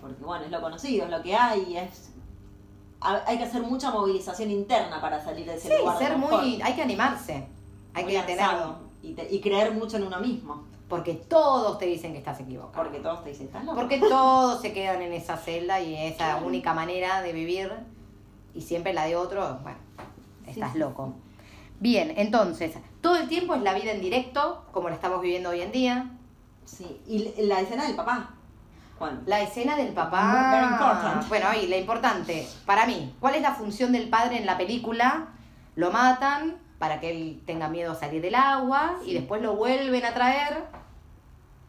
Porque 0.00 0.24
bueno, 0.24 0.46
es 0.46 0.50
lo 0.50 0.62
conocido, 0.62 1.04
es 1.04 1.10
lo 1.10 1.22
que 1.22 1.36
hay, 1.36 1.76
es 1.76 2.10
hay 3.02 3.38
que 3.38 3.44
hacer 3.44 3.62
mucha 3.62 3.90
movilización 3.90 4.50
interna 4.50 5.00
para 5.00 5.22
salir 5.22 5.46
de 5.46 5.54
ese 5.54 5.68
sí, 5.68 5.74
ser 5.98 6.16
muy, 6.16 6.60
hay 6.62 6.74
que 6.74 6.82
animarse. 6.82 7.46
Hay 7.94 8.04
que 8.04 8.22
tener. 8.22 8.46
Y, 9.02 9.40
creer 9.40 9.72
mucho 9.72 9.96
en 9.96 10.04
uno 10.04 10.20
mismo. 10.20 10.64
Porque 10.88 11.14
todos 11.14 11.78
te 11.78 11.86
dicen 11.86 12.12
que 12.12 12.18
estás 12.18 12.40
equivocado. 12.40 12.82
Porque 12.82 12.98
todos 12.98 13.22
te 13.22 13.30
dicen, 13.30 13.46
estás 13.46 13.64
loco. 13.64 13.78
Porque 13.78 13.98
todos 13.98 14.60
se 14.60 14.72
quedan 14.72 15.02
en 15.02 15.12
esa 15.12 15.36
celda 15.36 15.80
y 15.80 15.94
esa 15.94 16.36
única 16.44 16.74
manera 16.74 17.22
de 17.22 17.32
vivir 17.32 17.70
y 18.54 18.62
siempre 18.62 18.92
la 18.92 19.04
de 19.04 19.16
otro, 19.16 19.60
bueno, 19.62 19.78
estás 20.46 20.74
loco. 20.74 21.14
Bien, 21.78 22.12
entonces, 22.16 22.74
todo 23.00 23.16
el 23.16 23.28
tiempo 23.28 23.54
es 23.54 23.62
la 23.62 23.74
vida 23.74 23.92
en 23.92 24.00
directo, 24.00 24.64
como 24.72 24.88
la 24.88 24.96
estamos 24.96 25.22
viviendo 25.22 25.50
hoy 25.50 25.62
en 25.62 25.72
día. 25.72 26.10
Sí, 26.64 27.00
y 27.06 27.42
la 27.46 27.60
escena 27.60 27.86
del 27.86 27.96
papá. 27.96 28.34
La 29.24 29.40
escena 29.40 29.76
del 29.76 29.94
papá. 29.94 31.24
Bueno, 31.28 31.46
ahí, 31.48 31.66
la 31.68 31.78
importante, 31.78 32.46
para 32.66 32.86
mí, 32.86 33.14
¿cuál 33.18 33.34
es 33.34 33.42
la 33.42 33.54
función 33.54 33.92
del 33.92 34.10
padre 34.10 34.36
en 34.36 34.44
la 34.44 34.58
película? 34.58 35.28
Lo 35.74 35.90
matan, 35.90 36.58
para 36.80 36.98
que 36.98 37.10
él 37.10 37.42
tenga 37.44 37.68
miedo 37.68 37.92
a 37.92 37.94
salir 37.94 38.22
del 38.22 38.34
agua 38.34 38.96
y 39.04 39.12
después 39.12 39.42
lo 39.42 39.54
vuelven 39.54 40.02
a 40.02 40.14
traer. 40.14 40.64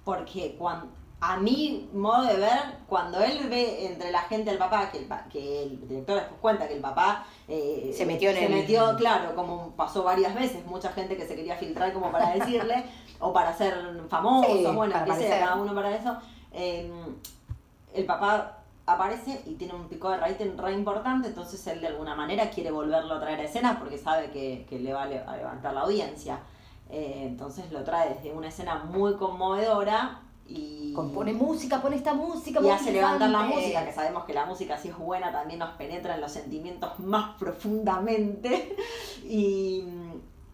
Porque 0.06 0.56
cuando, 0.58 0.88
a 1.20 1.36
mi 1.36 1.89
modo 1.94 2.24
de 2.24 2.38
ver, 2.38 2.77
cuando 2.88 3.22
él 3.22 3.50
ve 3.50 3.88
entre 3.88 4.10
la 4.10 4.22
gente 4.22 4.50
al 4.51 4.58
papá, 4.58 4.89
que 4.89 5.00
el, 5.00 5.10
que 5.30 5.63
el 5.63 5.86
director 5.86 6.15
después 6.15 6.39
cuenta 6.39 6.65
que 6.65 6.75
el 6.75 6.82
papá 6.82 7.25
eh, 7.50 7.91
se 7.94 8.06
metió 8.06 8.30
en 8.30 8.38
se 8.38 8.48
metió, 8.48 8.96
claro, 8.96 9.36
como 9.36 9.72
pasó 9.75 10.01
varias 10.03 10.34
veces, 10.34 10.65
mucha 10.65 10.94
gente 10.94 11.18
que 11.18 11.27
se 11.27 11.36
quería 11.36 11.58
filtrar 11.58 11.91
como 11.91 12.10
para 12.10 12.30
decirle, 12.34 12.86
o 13.20 13.34
para 13.34 13.53
ser 13.53 13.75
famoso, 14.08 14.74
bueno, 14.74 14.96
que 15.03 15.13
sea, 15.13 15.41
cada 15.41 15.56
uno 15.58 15.75
para 15.75 15.94
eso. 15.94 16.15
Eh, 16.53 16.89
el 17.94 18.06
papá 18.06 18.61
aparece 18.93 19.41
y 19.45 19.55
tiene 19.55 19.74
un 19.74 19.88
pico 19.88 20.10
de 20.10 20.17
rating 20.17 20.57
re 20.57 20.74
importante, 20.74 21.29
entonces 21.29 21.65
él 21.67 21.81
de 21.81 21.88
alguna 21.88 22.15
manera 22.15 22.50
quiere 22.50 22.71
volverlo 22.71 23.15
a 23.15 23.19
traer 23.19 23.39
a 23.39 23.43
escena 23.43 23.79
porque 23.79 23.98
sabe 23.98 24.31
que, 24.31 24.79
le 24.79 24.93
va 24.93 25.03
a 25.03 25.07
levantar 25.07 25.74
la 25.74 25.81
audiencia. 25.81 26.39
Eh, 26.89 27.24
entonces 27.25 27.71
lo 27.71 27.83
trae 27.83 28.15
desde 28.15 28.33
una 28.33 28.50
escena 28.50 28.83
muy 28.83 29.15
conmovedora 29.15 30.21
y... 30.45 30.91
Compone 30.93 31.33
música, 31.33 31.81
pone 31.81 31.95
esta 31.95 32.13
música. 32.13 32.60
Y 32.62 32.69
hace 32.69 32.91
levantar 32.91 33.29
la 33.29 33.43
música, 33.43 33.86
que 33.86 33.93
sabemos 33.93 34.25
que 34.25 34.33
la 34.33 34.45
música 34.45 34.77
si 34.77 34.89
es 34.89 34.98
buena 34.98 35.31
también 35.31 35.60
nos 35.60 35.71
penetra 35.71 36.15
en 36.15 36.21
los 36.21 36.32
sentimientos 36.32 36.99
más 36.99 37.38
profundamente. 37.38 38.75
y 39.23 39.86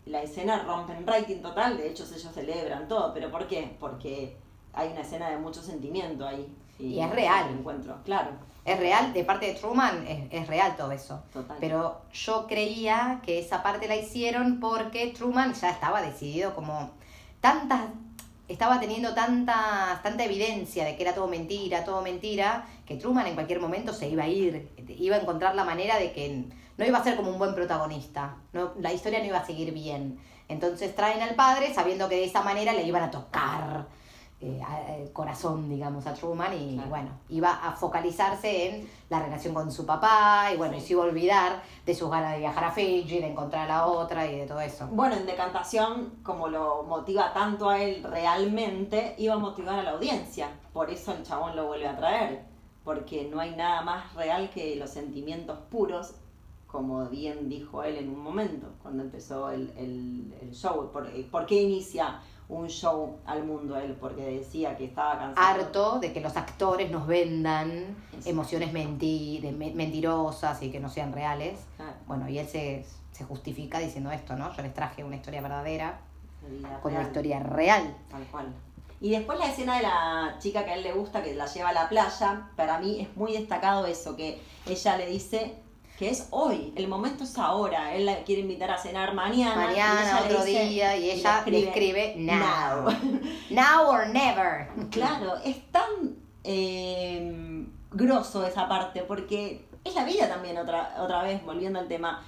la 0.06 0.22
escena 0.22 0.64
rompe 0.64 0.94
en 0.94 1.06
rating 1.06 1.42
total, 1.42 1.78
de 1.78 1.90
hecho 1.90 2.04
ellos 2.04 2.32
celebran 2.34 2.88
todo, 2.88 3.14
pero 3.14 3.32
¿por 3.32 3.48
qué? 3.48 3.76
Porque 3.80 4.38
hay 4.74 4.92
una 4.92 5.02
escena 5.02 5.30
de 5.30 5.38
mucho 5.38 5.62
sentimiento 5.62 6.26
ahí. 6.28 6.48
Y, 6.80 7.00
es 7.00 7.10
real. 7.10 7.50
Encuentro, 7.52 7.98
claro. 8.04 8.32
Es 8.66 8.78
real, 8.80 9.14
de 9.14 9.24
parte 9.24 9.46
de 9.46 9.54
Truman 9.54 10.06
es, 10.30 10.48
real 10.48 10.76
todo 10.76 10.92
eso. 10.92 11.24
Pero 11.62 12.02
yo 12.12 12.48
creía 12.48 13.22
que 13.24 13.40
esa 13.40 13.64
parte 13.64 13.88
la 13.88 13.96
hicieron 13.96 14.60
porque 14.60 15.14
Truman 15.18 15.54
ya 15.54 15.70
estaba 15.70 16.02
decidido 16.02 16.54
como 16.54 16.92
tantas 17.40 17.82
estaba 18.48 18.80
teniendo 18.80 19.14
tanta, 19.14 20.00
tanta 20.04 20.24
evidencia 20.24 20.86
de 20.86 20.96
que 20.96 21.04
era 21.04 21.14
todo 21.14 21.28
mentira, 21.28 21.84
todo 21.84 22.02
mentira, 22.02 22.66
que 22.86 22.96
Truman 22.96 23.28
en 23.28 23.34
cualquier 23.36 23.60
momento 23.60 23.94
se 23.94 24.08
iba 24.08 24.24
a 24.24 24.28
ir, 24.28 24.70
iba 24.88 25.18
a 25.18 25.20
encontrar 25.20 25.56
la 25.56 25.66
manera 25.66 26.00
de 26.00 26.14
que 26.14 26.46
no 26.78 26.86
iba 26.86 26.98
a 26.98 27.04
ser 27.04 27.16
como 27.18 27.32
un 27.32 27.40
buen 27.40 27.54
protagonista, 27.54 28.38
no, 28.54 28.72
la 28.80 28.94
historia 28.94 29.20
no 29.20 29.26
iba 29.26 29.40
a 29.40 29.46
seguir 29.46 29.74
bien. 29.74 30.20
Entonces 30.48 30.96
traen 30.96 31.22
al 31.22 31.36
padre 31.36 31.74
sabiendo 31.74 32.08
que 32.08 32.16
de 32.16 32.24
esa 32.24 32.42
manera 32.42 32.72
le 32.72 32.84
iban 32.84 33.04
a 33.04 33.12
tocar 33.12 33.88
eh, 34.40 34.62
el 35.00 35.12
corazón, 35.14 35.68
digamos, 35.68 36.06
a 36.06 36.14
Truman 36.14 36.54
y 36.54 36.80
bueno, 36.90 37.10
iba 37.28 37.54
a 37.54 37.72
focalizarse 37.72 38.70
en 38.70 38.90
la 39.10 39.20
relación 39.20 39.52
con 39.52 39.72
su 39.72 39.84
papá 39.84 40.52
y 40.54 40.58
bueno, 40.58 40.78
y 40.78 40.82
se 40.82 40.94
iba 40.94 41.04
a 41.04 41.08
olvidar 41.08 41.64
de 41.84 41.96
sus 41.96 42.12
ganas 42.12 42.34
de 42.34 42.40
viajar 42.40 42.66
a 42.66 42.72
Fiji, 42.72 43.20
de 43.20 43.32
encontrar 43.32 43.66
a 43.66 43.68
la 43.68 43.88
otra 43.88 44.28
y 44.28 44.38
de 44.38 44.46
todo 44.46 44.62
eso. 44.62 44.88
Bueno, 44.92 45.16
en 45.16 45.26
Decantación, 45.26 46.20
como 46.22 46.50
lo 46.50 46.84
motiva 46.84 47.34
tanto 47.34 47.68
a 47.68 47.82
él 47.82 48.04
realmente, 48.04 49.16
iba 49.18 49.34
a 49.34 49.40
motivar 49.40 49.80
a 49.80 49.84
la 49.84 49.92
audiencia, 49.94 50.52
por 50.72 50.92
eso 50.92 51.14
el 51.14 51.24
chabón 51.24 51.56
lo 51.56 51.66
vuelve 51.66 51.88
a 51.88 51.98
traer, 51.98 52.46
porque 52.84 53.28
no 53.32 53.40
hay 53.40 53.56
nada 53.56 53.82
más 53.82 54.14
real 54.14 54.52
que 54.52 54.76
los 54.76 54.92
sentimientos 54.92 55.58
puros 55.72 56.14
como 56.68 57.06
bien 57.08 57.48
dijo 57.48 57.82
él 57.82 57.96
en 57.96 58.10
un 58.10 58.20
momento, 58.20 58.68
cuando 58.84 59.02
empezó 59.02 59.50
el, 59.50 59.72
el, 59.78 60.52
show. 60.52 60.92
¿Por, 60.92 61.10
¿Por 61.32 61.46
qué 61.46 61.64
inicia 61.64 62.22
un 62.50 62.68
show 62.70 63.18
al 63.26 63.44
mundo 63.44 63.76
él, 63.78 63.98
porque 64.00 64.22
decía 64.22 64.78
que 64.78 64.86
estaba 64.86 65.20
cansado. 65.20 65.48
Harto 65.48 66.00
de 66.00 66.14
que 66.14 66.22
los 66.22 66.38
actores 66.38 66.90
nos 66.90 67.06
vendan 67.06 67.96
emociones 68.26 68.72
mentirosas 68.72 70.62
y 70.64 70.72
que 70.72 70.80
no 70.80 70.90
sean 70.90 71.12
reales. 71.12 71.60
Bueno, 72.08 72.30
y 72.30 72.40
él 72.40 72.48
se, 72.48 72.86
justifica 73.28 73.80
diciendo 73.80 74.12
esto, 74.12 74.36
¿no? 74.36 74.56
Yo 74.56 74.62
les 74.62 74.74
traje 74.74 75.04
una 75.04 75.16
historia 75.16 75.42
verdadera 75.42 76.00
con 76.82 76.94
una 76.94 77.04
historia 77.04 77.40
real. 77.40 77.96
Tal 78.10 78.24
cual. 78.26 78.54
Y 79.00 79.12
después 79.12 79.38
la 79.38 79.48
escena 79.48 79.78
de 79.78 79.84
la 79.84 80.36
chica 80.40 80.66
que 80.66 80.72
a 80.72 80.76
él 80.76 80.84
le 80.84 80.94
gusta, 80.94 81.22
que 81.22 81.36
la 81.36 81.46
lleva 81.46 81.70
a 81.70 81.74
la 81.74 81.90
playa, 81.90 82.48
para 82.56 82.80
mí 82.80 83.02
es 83.02 83.16
muy 83.16 83.34
destacado 83.34 83.86
eso, 83.86 84.16
que 84.16 84.42
ella 84.66 84.98
le 84.98 85.06
dice, 85.08 85.56
que 85.98 86.10
es 86.10 86.28
hoy, 86.30 86.74
el 86.76 86.88
momento 86.88 87.24
es 87.24 87.38
ahora. 87.40 87.96
Él 87.96 88.06
la 88.06 88.24
quiere 88.24 88.42
invitar 88.42 88.70
a 88.70 88.78
cenar 88.78 89.16
mañana. 89.16 89.56
Mañana, 89.56 90.22
otro 90.24 90.46
día, 90.46 90.96
y 90.96 91.10
ella 91.10 91.44
le 91.46 91.68
escribe, 91.68 92.14
now. 92.18 92.86
Now. 93.50 93.90
or 93.90 94.08
never. 94.08 94.68
Claro, 94.92 95.38
es 95.44 95.72
tan 95.72 96.16
eh, 96.44 97.66
grosso 97.92 98.46
esa 98.46 98.68
parte, 98.68 99.02
porque 99.02 99.66
es 99.84 99.96
la 99.96 100.06
vida 100.06 100.30
también, 100.30 100.58
otra, 100.60 100.96
otra 101.00 101.24
vez, 101.24 101.44
volviendo 101.44 101.80
al 101.80 101.88
tema 101.88 102.24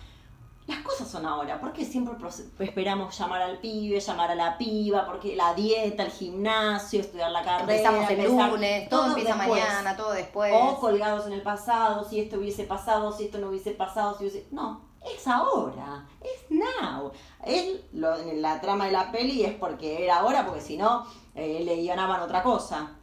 las 0.70 0.80
cosas 0.84 1.08
son 1.08 1.26
ahora. 1.26 1.60
¿Por 1.60 1.74
qué 1.74 1.84
siempre 1.84 2.14
esperamos 2.60 3.18
llamar 3.18 3.42
al 3.42 3.58
pibe, 3.58 4.00
llamar 4.00 4.32
a 4.32 4.36
la 4.36 4.58
piba? 4.58 5.06
Porque 5.06 5.36
la 5.36 5.54
dieta, 5.54 6.04
el 6.04 6.12
gimnasio, 6.12 7.02
estudiar 7.02 7.32
la 7.32 7.44
carrera. 7.44 7.74
Empezamos 7.74 8.10
el 8.10 8.52
lunes, 8.52 8.90
todo, 8.90 9.08
empieza 9.08 9.36
mañana, 9.36 9.98
todo 9.98 10.12
después. 10.12 10.54
O 10.56 10.80
colgados 10.80 11.26
en 11.28 11.34
el 11.34 11.42
pasado, 11.42 12.08
si 12.08 12.20
esto 12.20 12.38
hubiese 12.38 12.64
pasado, 12.66 13.12
si 13.12 13.26
esto 13.26 13.40
no 13.40 13.50
hubiese 13.50 13.72
pasado, 13.72 14.18
si 14.18 14.26
hubiese. 14.26 14.48
No, 14.52 14.90
es 15.04 15.28
ahora, 15.28 16.08
es 16.22 16.52
now. 16.52 17.12
Él, 17.44 17.86
lo, 17.94 18.16
en 18.16 18.42
la 18.42 18.62
trama 18.62 18.86
de 18.86 18.92
la 18.92 19.12
peli 19.12 19.44
es 19.44 19.54
porque 19.56 20.04
era 20.04 20.20
ahora, 20.20 20.46
porque 20.46 20.62
si 20.62 20.78
no, 20.78 21.06
eh, 21.36 21.62
le 21.64 21.78
guionaban 21.78 22.22
otra 22.22 22.44
cosa. 22.44 22.99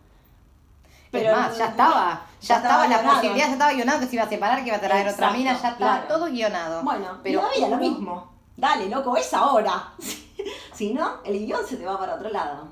Pero 1.20 1.36
más, 1.36 1.58
ya 1.58 1.66
estaba, 1.66 2.26
ya, 2.40 2.56
estaba, 2.56 2.88
la 2.88 3.02
posibilidad, 3.02 3.46
ya 3.46 3.52
estaba 3.52 3.72
guionado 3.72 4.00
que 4.00 4.06
se 4.06 4.16
iba 4.16 4.24
a 4.24 4.28
separar, 4.28 4.60
que 4.60 4.68
iba 4.68 4.76
a 4.76 4.80
traer 4.80 5.08
otra 5.08 5.30
mina, 5.30 5.60
ya 5.60 5.70
estaba 5.70 6.08
todo 6.08 6.26
guionado. 6.26 6.82
Bueno, 6.82 7.20
pero 7.22 7.40
todavía 7.40 7.68
lo 7.68 7.76
mismo. 7.76 8.32
Dale, 8.56 8.88
loco, 8.88 9.16
es 9.16 9.32
ahora. 9.34 9.92
si 10.72 10.94
no, 10.94 11.22
el 11.24 11.46
guion 11.46 11.66
se 11.66 11.76
te 11.76 11.84
va 11.84 11.98
para 11.98 12.14
otro 12.14 12.30
lado. 12.30 12.68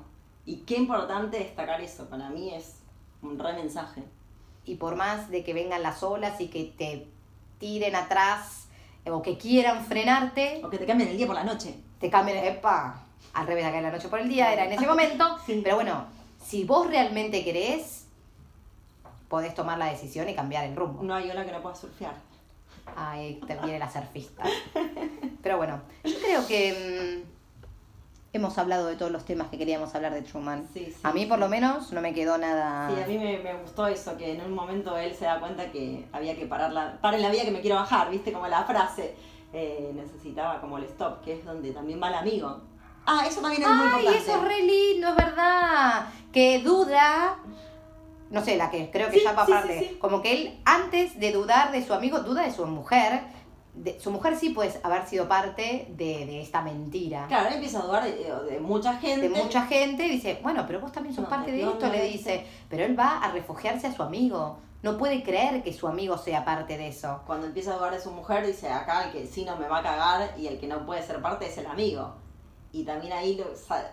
Y 0.46 0.59
qué 0.59 0.76
importante 0.76 1.38
destacar 1.38 1.80
eso, 1.80 2.09
para 2.09 2.28
mí 2.30 2.54
es 2.54 2.76
un 3.22 3.38
re 3.38 3.54
mensaje. 3.54 4.04
Y 4.64 4.76
por 4.76 4.96
más 4.96 5.30
de 5.30 5.44
que 5.44 5.52
vengan 5.52 5.83
las 5.83 6.02
olas 6.02 6.40
y 6.40 6.48
que 6.48 6.64
te 6.76 7.09
tiren 7.59 7.96
atrás 7.96 8.64
o 9.07 9.22
que 9.22 9.37
quieran 9.37 9.85
frenarte. 9.85 10.61
O 10.64 10.70
que 10.70 10.78
te 10.78 10.87
cambien 10.87 11.11
el 11.11 11.16
día 11.16 11.26
por 11.26 11.35
la 11.35 11.44
noche. 11.44 11.74
Te 12.00 12.11
cambien, 12.11 12.44
epa, 12.44 13.02
al 13.35 13.46
revés 13.46 13.64
de 13.64 13.70
acá 13.70 13.80
la 13.80 13.90
noche 13.90 14.09
por 14.09 14.20
el 14.20 14.28
día, 14.28 14.52
era 14.52 14.64
en 14.64 14.72
ese 14.72 14.87
momento. 14.87 15.38
Pero 15.46 15.76
bueno, 15.76 16.07
si 16.44 16.64
vos 16.64 16.87
realmente 16.87 17.44
querés, 17.44 18.04
podés 19.35 19.53
tomar 19.53 19.77
la 19.79 19.87
decisión 19.87 20.29
y 20.29 20.35
cambiar 20.37 20.64
el 20.64 20.77
rumbo. 20.77 21.03
No 21.03 21.12
hay 21.12 21.29
ola 21.29 21.44
que 21.44 21.51
no 21.51 21.61
pueda 21.61 21.75
surfear. 21.75 22.14
Ay, 22.94 23.40
te 23.49 23.57
viene 23.57 23.81
la 23.81 23.90
surfista. 23.90 24.44
Pero 25.42 25.57
bueno, 25.57 25.81
yo 26.05 26.14
creo 26.25 26.47
que 26.47 27.25
hemos 28.33 28.57
hablado 28.59 28.87
de 28.87 28.94
todos 28.94 29.11
los 29.11 29.25
temas 29.25 29.49
que 29.49 29.59
queríamos 29.59 29.92
hablar 29.97 30.14
de 30.14 30.23
Truman. 30.23 30.68
Sí, 30.73 30.85
sí, 30.87 31.01
a 31.03 31.12
mí 31.12 31.27
por 31.27 31.38
sí. 31.38 31.40
lo 31.40 31.49
menos 31.49 31.92
no 31.92 32.01
me 32.01 32.14
quedó 32.14 32.38
nada... 32.38 32.88
Sí, 32.94 33.03
a 33.03 33.07
mí 33.09 33.18
me, 33.18 33.38
me 33.40 33.55
gustó 33.55 33.88
eso, 33.88 34.16
que 34.16 34.35
en 34.35 34.40
un 34.40 34.55
momento 34.55 34.97
él 34.97 35.12
se 35.12 35.25
da 35.25 35.40
cuenta 35.40 35.68
que 35.73 36.07
había 36.12 36.37
que 36.37 36.47
parar 36.47 36.73
la, 36.73 36.97
paren 37.01 37.20
la 37.20 37.31
vía 37.31 37.44
que 37.44 37.51
me 37.51 37.61
quiero 37.61 37.75
bajar, 37.75 38.11
viste, 38.12 38.33
como 38.33 38.47
la 38.47 38.62
frase, 38.62 39.16
eh, 39.53 39.90
necesitaba 39.97 40.61
como 40.61 40.79
el 40.79 40.85
stop, 40.85 41.23
que 41.25 41.33
es 41.40 41.44
donde 41.44 41.73
también 41.73 42.01
va 42.01 42.07
el 42.07 42.14
amigo. 42.14 42.61
Ah, 43.05 43.25
eso 43.27 43.40
también 43.40 43.62
es 43.62 43.68
muy 43.68 43.79
Ay, 43.79 43.85
importante. 43.99 44.18
eso 44.18 44.37
es 44.37 44.42
re 44.49 44.62
lindo, 44.62 45.09
es 45.09 45.16
verdad. 45.16 46.07
Que 46.33 46.61
duda, 46.61 47.37
no 48.35 48.44
sé, 48.44 48.57
la 48.57 48.68
que 48.68 48.90
creo 48.90 49.09
que 49.11 49.18
Sí, 49.18 49.25
ya 49.25 49.33
va 49.33 49.47
sí, 49.47 49.53
sí. 49.79 49.97
Como 50.01 50.20
que 50.20 50.33
él, 50.33 50.61
antes 50.64 51.18
de 51.20 51.31
dudar 51.31 51.70
de 51.70 51.87
su 51.87 51.94
amigo, 51.94 52.18
duda 52.20 52.42
de 52.42 52.53
su 52.53 52.66
mujer. 52.66 53.20
De, 53.75 53.99
su 53.99 54.11
mujer 54.11 54.37
sí 54.37 54.51
puede 54.51 54.73
haber 54.83 55.07
sido 55.07 55.27
parte 55.29 55.87
de, 55.90 56.27
de 56.27 56.42
esta 56.42 56.61
mentira. 56.61 57.27
Claro, 57.29 57.49
él 57.49 57.55
empieza 57.55 57.81
a 57.81 57.83
dudar 57.83 58.05
de, 58.05 58.33
de 58.51 58.61
mucha 58.61 58.97
gente. 58.97 59.29
De 59.29 59.42
mucha 59.42 59.66
gente, 59.66 60.03
dice, 60.05 60.38
bueno, 60.42 60.64
pero 60.66 60.81
vos 60.81 60.92
también 60.92 61.14
sos 61.14 61.25
No, 61.25 61.31
parte 61.31 61.53
¿de 61.53 61.62
esto, 61.62 61.88
le 61.88 62.05
dice. 62.05 62.44
Pero 62.68 62.85
él 62.85 62.99
va 62.99 63.18
a 63.18 63.31
refugiarse 63.31 63.87
a 63.87 63.92
su 63.92 64.03
amigo. 64.03 64.59
No 64.83 64.99
puede 64.99 65.23
creer 65.23 65.62
que 65.62 65.73
su 65.73 65.88
amigo 65.88 66.18
sea 66.18 66.44
parte 66.44 66.77
de 66.77 66.88
eso. 66.88 67.23
Cuando 67.27 67.47
empieza 67.47 67.73
a 67.73 67.77
dudar 67.77 67.94
de 67.94 68.01
su 68.01 68.11
mujer, 68.11 68.47
dice, 68.47 68.68
acá 68.68 69.05
el 69.05 69.12
que 69.12 69.27
sí 69.27 69.44
no 69.44 69.57
me 69.57 69.66
va 69.68 69.79
a 69.79 69.83
cagar 69.83 70.35
y 70.37 70.47
el 70.49 70.59
que 70.59 70.66
no 70.66 70.85
puede 70.85 71.03
ser 71.03 71.23
parte 71.23 71.47
es 71.47 71.57
el 71.59 71.66
amigo. 71.66 72.14
Y 72.73 72.85
también 72.85 73.12
ahí, 73.12 73.40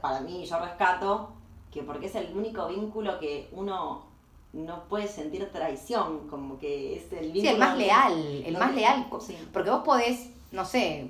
para 0.01 0.19
mí, 0.21 0.45
yo 0.45 0.59
rescato 0.59 1.31
que 1.71 1.83
porque 1.83 2.07
es 2.07 2.15
el 2.15 2.35
único 2.35 2.67
vínculo 2.67 3.19
que 3.19 3.49
uno 3.53 4.10
no 4.53 4.83
puede 4.85 5.07
sentir 5.07 5.49
traición, 5.51 6.27
como 6.29 6.59
que 6.59 6.95
es 6.97 7.11
el 7.13 7.31
vínculo... 7.31 7.41
Sí, 7.41 7.47
el 7.47 7.57
más 7.59 7.69
donde- 7.69 7.85
leal, 7.85 8.43
el 8.45 8.57
más 8.57 8.73
leal. 8.75 9.07
Sí. 9.21 9.37
Porque 9.53 9.69
vos 9.69 9.83
podés, 9.83 10.29
no 10.51 10.65
sé, 10.65 11.09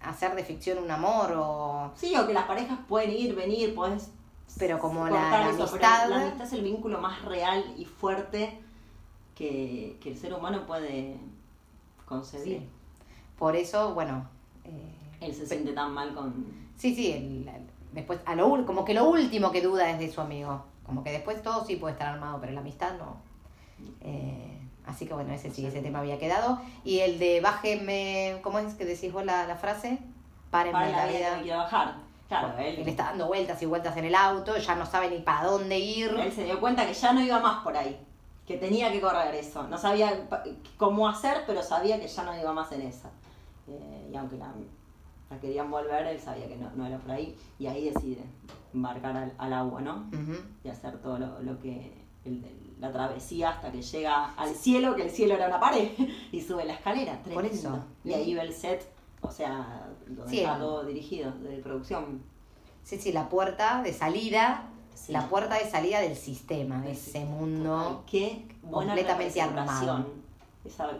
hacer 0.00 0.34
de 0.34 0.42
ficción 0.44 0.78
un 0.78 0.90
amor 0.90 1.32
o... 1.36 1.90
Sí, 1.94 2.14
o 2.16 2.26
que 2.26 2.32
las 2.32 2.44
parejas 2.46 2.78
pueden 2.88 3.10
ir, 3.12 3.34
venir, 3.34 3.74
podés 3.74 4.10
Pero 4.58 4.78
como 4.78 5.06
la- 5.06 5.12
la 5.30 5.50
eso, 5.50 5.68
pero 5.70 5.84
amistad- 5.86 6.08
la 6.08 6.16
amistad 6.22 6.46
es 6.46 6.52
el 6.54 6.62
vínculo 6.62 6.98
más 6.98 7.22
real 7.24 7.74
y 7.76 7.84
fuerte 7.84 8.58
que, 9.34 9.98
que 10.00 10.10
el 10.12 10.18
ser 10.18 10.32
humano 10.34 10.66
puede 10.66 11.16
concebir. 12.06 12.58
Sí. 12.60 12.68
Por 13.38 13.54
eso, 13.56 13.92
bueno... 13.94 14.28
eh, 14.64 14.94
Él 15.20 15.34
se 15.34 15.46
siente 15.46 15.72
tan 15.72 15.92
mal 15.92 16.14
con... 16.14 16.46
Sí, 16.76 16.94
sí, 16.94 17.12
el- 17.12 17.48
después, 17.92 18.18
a 18.24 18.34
lo, 18.34 18.64
como 18.64 18.84
que 18.84 18.94
lo 18.94 19.08
último 19.10 19.52
que 19.52 19.60
duda 19.60 19.90
es 19.90 19.98
de 19.98 20.10
su 20.10 20.20
amigo. 20.22 20.64
Como 20.92 21.04
que 21.04 21.12
después 21.12 21.40
todo 21.42 21.64
sí 21.64 21.76
puede 21.76 21.94
estar 21.94 22.08
armado, 22.12 22.38
pero 22.38 22.52
la 22.52 22.60
amistad 22.60 22.98
no. 22.98 23.16
Eh, 24.02 24.58
así 24.86 25.06
que 25.06 25.14
bueno, 25.14 25.32
ese 25.32 25.50
sí, 25.50 25.64
ese 25.64 25.80
tema 25.80 26.00
había 26.00 26.18
quedado. 26.18 26.58
Y 26.84 26.98
el 26.98 27.18
de 27.18 27.40
bájeme, 27.40 28.40
¿cómo 28.42 28.58
es 28.58 28.74
que 28.74 28.84
decís 28.84 29.10
vos 29.10 29.24
la, 29.24 29.46
la 29.46 29.56
frase? 29.56 29.98
Párenme 30.50 30.72
Para 30.74 30.90
la, 30.90 31.06
la 31.06 31.10
vida 31.10 31.38
vida. 31.42 31.56
bajar. 31.56 31.94
Claro, 32.28 32.58
Él 32.58 32.80
él, 32.80 32.88
está 32.88 33.04
dando 33.04 33.26
vueltas 33.26 33.62
y 33.62 33.66
vueltas 33.66 33.96
en 33.96 34.04
el 34.04 34.14
auto, 34.14 34.54
ya 34.58 34.74
no 34.74 34.84
sabe 34.84 35.08
ni 35.08 35.20
para 35.20 35.46
dónde 35.46 35.78
ir. 35.78 36.10
él 36.18 36.30
se 36.30 36.44
dio 36.44 36.60
cuenta 36.60 36.86
que 36.86 36.92
ya 36.92 37.14
no 37.14 37.22
iba 37.22 37.40
más 37.40 37.62
por 37.64 37.74
ahí, 37.74 37.98
que 38.46 38.58
tenía 38.58 38.92
que 38.92 39.00
correr 39.00 39.34
eso. 39.34 39.62
No 39.68 39.78
sabía 39.78 40.28
cómo 40.76 41.08
hacer, 41.08 41.44
pero 41.46 41.62
sabía 41.62 41.98
que 41.98 42.06
ya 42.06 42.22
no 42.22 42.38
iba 42.38 42.52
más 42.52 42.70
en 42.72 42.82
esa. 42.82 43.08
Eh, 43.66 44.10
y 44.12 44.16
aunque 44.16 44.36
la, 44.36 44.52
la 45.30 45.38
querían 45.40 45.70
volver, 45.70 46.06
él 46.06 46.20
sabía 46.20 46.46
que 46.48 46.56
no, 46.56 46.70
no 46.74 46.86
era 46.86 46.98
por 46.98 47.12
ahí. 47.12 47.34
Y 47.58 47.66
ahí 47.66 47.88
decide 47.88 48.22
embarcar 48.74 49.16
al, 49.16 49.32
al 49.38 49.52
agua, 49.52 49.80
¿no? 49.80 50.10
Y 50.64 50.68
hacer 50.68 50.98
todo 51.02 51.18
lo, 51.18 51.40
lo 51.42 51.58
que 51.60 52.02
el- 52.24 52.44
la 52.80 52.90
travesía 52.90 53.50
hasta 53.50 53.70
que 53.70 53.80
llega 53.80 54.32
al 54.34 54.54
cielo, 54.54 54.96
que 54.96 55.02
el 55.02 55.10
cielo 55.10 55.34
era 55.34 55.46
una 55.46 55.60
pared, 55.60 55.90
y 56.32 56.40
sube 56.40 56.64
la 56.64 56.74
escalera. 56.74 57.20
Por 57.32 57.44
eso. 57.44 57.78
Y 58.04 58.12
ahí 58.12 58.34
ve 58.34 58.40
el 58.42 58.52
set, 58.52 58.84
o 59.20 59.30
sea, 59.30 59.88
donde 60.06 60.28
Sí, 60.30 60.40
está 60.40 60.58
todo 60.58 60.84
dirigido, 60.84 61.30
de 61.32 61.58
producción. 61.58 62.22
Sí, 62.82 62.98
sí, 62.98 63.12
la 63.12 63.28
puerta 63.28 63.82
de 63.82 63.92
salida, 63.92 64.68
Sí. 64.94 65.12
la 65.12 65.26
puerta 65.28 65.54
de 65.54 65.70
salida 65.70 66.00
del 66.00 66.16
sistema, 66.16 66.82
de 66.82 66.94
Sí, 66.94 67.10
ese 67.10 67.24
mundo. 67.24 68.02
qué 68.06 68.46
completamente 68.70 69.40
armado. 69.40 70.06
Esa, 70.64 70.90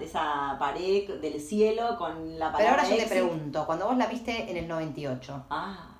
esa 0.00 0.56
pared 0.58 1.18
del 1.20 1.40
cielo 1.40 1.96
con 1.98 2.38
la 2.38 2.52
palabra 2.52 2.58
Pero 2.58 2.70
ahora 2.70 2.88
yo 2.88 2.96
te 3.02 3.08
pregunto, 3.08 3.66
cuando 3.66 3.86
vos 3.86 3.96
la 3.96 4.06
viste 4.06 4.50
en 4.50 4.56
el 4.58 4.68
98, 4.68 5.44
Ah, 5.50 5.91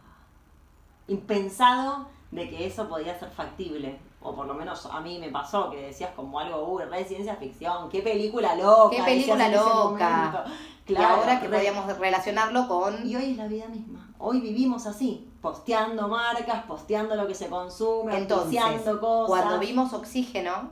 impensado 1.13 2.07
de 2.31 2.49
que 2.49 2.67
eso 2.67 2.89
podía 2.89 3.19
ser 3.19 3.31
factible. 3.31 3.99
O 4.25 4.35
por 4.37 4.47
lo 4.47 4.55
menos 4.55 4.87
a 4.87 5.01
mí 5.01 5.19
me 5.19 5.31
pasó 5.31 5.69
que 5.71 5.83
decías 5.83 6.11
como 6.15 6.39
algo, 6.39 6.65
uy, 6.69 6.85
re 6.85 7.05
ciencia 7.05 7.35
ficción, 7.37 7.89
qué 7.91 8.03
película 8.03 8.55
loca. 8.55 8.97
Qué 8.97 9.03
película 9.03 9.49
loca. 9.49 9.85
momento. 9.85 10.45
y 10.87 10.95
Claro, 10.95 11.15
ahora 11.17 11.41
que 11.41 11.49
re- 11.49 11.57
podíamos 11.59 11.99
relacionarlo 11.99 12.69
con... 12.69 13.05
Y 13.07 13.17
hoy 13.17 13.33
es 13.33 13.37
la 13.37 13.47
vida 13.49 13.67
misma. 13.67 14.09
Hoy 14.19 14.41
vivimos 14.41 14.87
así, 14.87 15.29
posteando 15.41 16.07
marcas, 16.07 16.65
posteando 16.67 17.17
lo 17.17 17.27
que 17.27 17.35
se 17.35 17.49
consume, 17.49 18.17
Entonces, 18.17 18.61
cosas. 19.01 19.27
cuando 19.27 19.59
vimos 19.59 19.93
Oxígeno, 19.93 20.71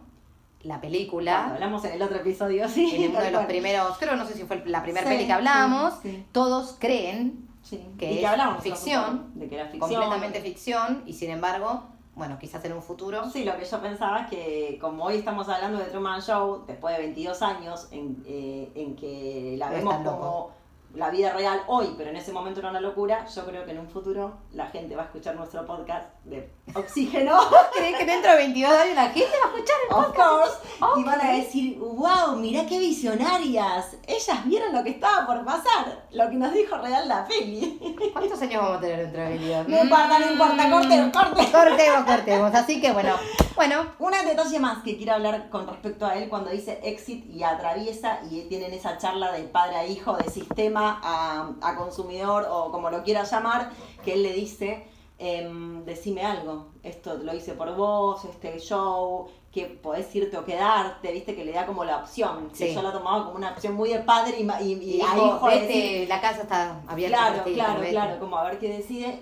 la 0.63 0.75
Cuando 0.75 0.81
película, 0.81 1.47
hablamos 1.49 1.85
en 1.87 1.93
el 1.95 2.03
otro 2.03 2.19
episodio, 2.19 2.69
sí. 2.69 2.95
en 3.05 3.11
uno 3.11 3.21
de 3.21 3.31
los 3.33 3.47
primeros, 3.47 3.99
creo, 3.99 4.15
no 4.15 4.27
sé 4.27 4.35
si 4.35 4.45
fue 4.45 4.63
la 4.67 4.83
primera 4.83 5.07
Sí, 5.09 5.13
peli 5.15 5.27
que 5.27 5.33
hablamos, 5.33 5.95
sí, 6.03 6.11
sí. 6.11 6.27
todos 6.31 6.77
creen 6.79 7.49
Sí. 7.63 7.87
que 7.99 8.11
y 8.11 8.15
es 8.15 8.21
que 8.21 8.27
hablamos 8.27 8.63
ficción, 8.63 9.33
de 9.35 9.49
que 9.49 9.55
era 9.55 9.67
ficción. 9.67 9.91
completamente 9.91 10.41
ficción, 10.41 11.03
y 11.07 11.13
sin 11.13 11.31
embargo, 11.31 11.83
bueno, 12.15 12.39
quizás 12.39 12.65
en 12.65 12.73
un 12.73 12.83
futuro... 12.83 13.29
Sí, 13.31 13.45
lo 13.45 13.57
que 13.57 13.65
yo 13.65 13.81
pensaba 13.81 14.23
es 14.23 14.31
que 14.31 14.79
como 14.81 15.05
hoy 15.05 15.17
estamos 15.17 15.49
hablando 15.49 15.79
de 15.79 15.85
Truman 15.87 16.21
Show, 16.21 16.65
después 16.67 16.97
de 16.97 17.03
22 17.03 17.43
años, 17.43 17.89
en, 17.93 18.23
eh, 18.27 18.71
en 18.75 18.97
que 18.97 19.55
la 19.59 19.71
vemos 19.71 19.95
como 19.97 20.05
loco. 20.05 20.53
la 20.95 21.11
vida 21.11 21.33
real 21.33 21.61
hoy, 21.69 21.95
pero 21.97 22.11
en 22.11 22.17
ese 22.17 22.33
momento 22.33 22.61
era 22.61 22.71
una 22.71 22.81
locura, 22.81 23.27
yo 23.27 23.47
creo 23.47 23.65
que 23.65 23.71
en 23.71 23.79
un 23.79 23.89
futuro 23.89 24.39
la 24.53 24.67
gente 24.67 24.97
va 24.97 25.03
a 25.03 25.05
escuchar 25.07 25.37
nuestro 25.37 25.65
podcast 25.65 26.13
de 26.25 26.51
Oxígeno, 26.75 27.39
¿Crees 27.77 27.99
que 27.99 28.05
dentro 28.05 28.31
de 28.33 28.37
22 28.39 28.73
años 28.73 28.95
la 28.97 29.11
gente 29.11 29.31
va 29.43 29.51
a 29.51 29.55
escuchar 29.55 29.77
el 29.89 29.97
of 29.97 30.15
course, 30.15 31.01
y 31.01 31.05
van 31.05 31.21
a 31.21 31.33
decir, 31.33 31.79
wow, 31.79 32.37
mirá 32.37 32.67
qué 32.67 32.79
visionarias, 32.79 33.97
ellas 34.07 34.45
vieron 34.45 34.73
lo 34.73 34.83
que 34.83 34.91
estaba 34.91 35.27
por 35.27 35.45
pasar, 35.45 36.07
lo 36.13 36.29
que 36.29 36.37
nos 36.37 36.53
dijo 36.53 36.77
real 36.79 37.09
la 37.09 37.27
peli. 37.27 37.79
¿Cuántos 38.13 38.41
años 38.43 38.63
vamos 38.63 38.79
a 38.79 38.81
tener 38.81 38.99
dentro 38.99 39.23
de 39.23 39.29
22? 39.29 39.69
No 39.69 39.83
importa, 39.83 40.19
no 40.19 40.33
importa, 40.33 40.71
corte, 40.71 41.11
corte. 41.13 41.53
Cortemos, 41.61 42.05
cortemos. 42.05 42.55
Así 42.55 42.81
que 42.81 42.93
bueno, 42.93 43.15
bueno, 43.55 43.87
Un 43.99 44.13
detalle 44.13 44.59
más 44.59 44.83
que 44.83 44.97
quiero 44.97 45.15
hablar 45.15 45.51
con 45.51 45.67
respecto 45.67 46.07
a 46.07 46.15
él 46.15 46.29
cuando 46.29 46.51
dice 46.51 46.81
exit 46.83 47.27
y 47.31 47.43
atraviesa 47.43 48.21
y 48.31 48.43
tienen 48.43 48.73
esa 48.73 48.99
charla 48.99 49.33
de 49.33 49.43
padre 49.45 49.77
a 49.77 49.87
hijo, 49.87 50.17
de 50.17 50.31
sistema 50.31 51.01
a, 51.03 51.51
a 51.61 51.77
consumidor 51.77 52.47
o 52.51 52.71
como 52.71 52.91
lo 52.91 53.03
quieras 53.03 53.31
llamar, 53.31 53.71
que 54.05 54.15
él 54.15 54.23
le 54.23 54.33
dice, 54.33 54.87
em, 55.23 55.85
decime 55.85 56.23
algo, 56.25 56.69
esto 56.83 57.15
lo 57.19 57.35
hice 57.35 57.53
por 57.53 57.75
vos, 57.77 58.25
este 58.25 58.59
show, 58.59 59.29
que 59.53 59.67
podés 59.67 60.13
irte 60.17 60.37
o 60.39 60.45
quedarte, 60.45 61.13
viste 61.13 61.37
que 61.37 61.45
le 61.45 61.53
da 61.53 61.67
como 61.67 61.85
la 61.85 61.99
opción, 61.99 62.51
que 62.57 62.73
yo 62.73 62.81
lo 62.83 62.91
tomaba 62.93 63.25
como 63.27 63.37
una 63.37 63.51
opción 63.51 63.75
muy 63.75 63.91
de 63.91 63.99
padre 64.01 64.37
y, 64.41 64.45
y- 64.65 64.73
y 64.73 64.97
hijo. 65.03 65.47
de 65.49 65.55
vete, 65.55 65.67
decir, 65.67 66.09
la 66.09 66.21
casa 66.23 66.43
está 66.43 66.81
abierta. 66.89 67.17
Claro, 67.19 67.45
ti, 67.45 67.53
claro, 67.55 67.81
vete. 67.81 67.93
claro, 67.93 68.19
como 68.21 68.37
a 68.39 68.45
ver 68.45 68.59
qué 68.59 68.69
decide. 68.79 69.19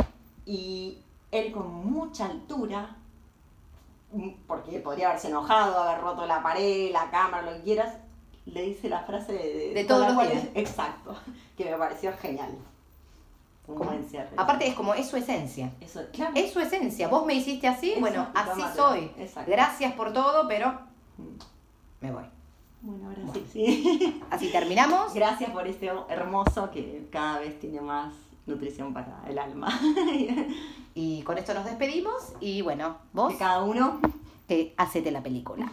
Y 0.46 0.98
él 1.32 1.50
con 1.50 1.68
mucha 1.74 2.26
altura, 2.26 2.96
mm, 4.12 4.28
porque 4.46 4.78
podría 4.80 5.08
haberse 5.08 5.28
enojado, 5.28 5.78
haber 5.82 6.00
roto 6.00 6.26
la 6.26 6.42
pared, 6.42 6.92
la 6.92 7.11
cámara, 7.11 7.42
lo 7.50 7.56
que 7.56 7.62
quieras, 7.64 7.94
le 8.46 8.62
dice 8.62 8.88
la 8.88 9.00
frase 9.00 9.32
de, 9.32 9.74
De 9.74 9.87
con 9.87 9.88
todos 9.88 10.00
la 10.02 10.06
los 10.08 10.14
cual- 10.16 10.30
días. 10.30 10.44
Exacto, 10.54 11.14
que 11.56 11.64
me 11.64 11.76
pareció 11.76 12.12
genial. 12.18 12.50
Como-. 13.76 13.92
Aparte 14.37 14.66
es 14.66 14.74
como, 14.74 14.94
es 14.94 15.09
su 15.09 15.16
esencia. 15.16 15.72
Eso, 15.81 16.00
claro. 16.12 16.33
Es 16.35 16.52
su 16.52 16.61
esencia. 16.61 17.09
Vos 17.09 17.26
me 17.26 17.35
hiciste 17.35 17.68
así, 17.68 17.94
bueno, 18.00 18.28
así 18.35 18.62
soy. 18.74 19.11
Exacto. 19.18 19.50
Gracias 19.50 19.92
por 19.92 20.12
todo, 20.12 20.48
pero 20.48 20.78
me 22.00 22.11
voy. 22.11 22.24
Bueno, 22.81 23.09
ahora 23.09 23.33
sí, 23.33 23.44
sí. 23.52 24.22
Así 24.31 24.50
terminamos. 24.50 25.12
Gracias 25.12 25.50
por 25.50 25.66
este 25.66 25.90
hermoso 26.09 26.70
que 26.70 27.09
cada 27.11 27.40
vez 27.40 27.59
tiene 27.59 27.81
más 27.81 28.14
nutrición 28.46 28.94
para 28.94 29.22
el 29.28 29.38
alma. 29.38 29.68
Y 30.94 31.22
con 31.22 31.38
esto 31.38 31.54
nos 31.54 31.64
despedimos. 31.64 32.33
Y 32.40 32.62
bueno, 32.62 32.96
vos, 33.12 33.33
Que 33.33 33.38
cada 33.38 33.62
uno 33.62 34.00
eh, 34.48 34.74
hacete 34.76 35.12
la 35.12 35.22
película. 35.22 35.70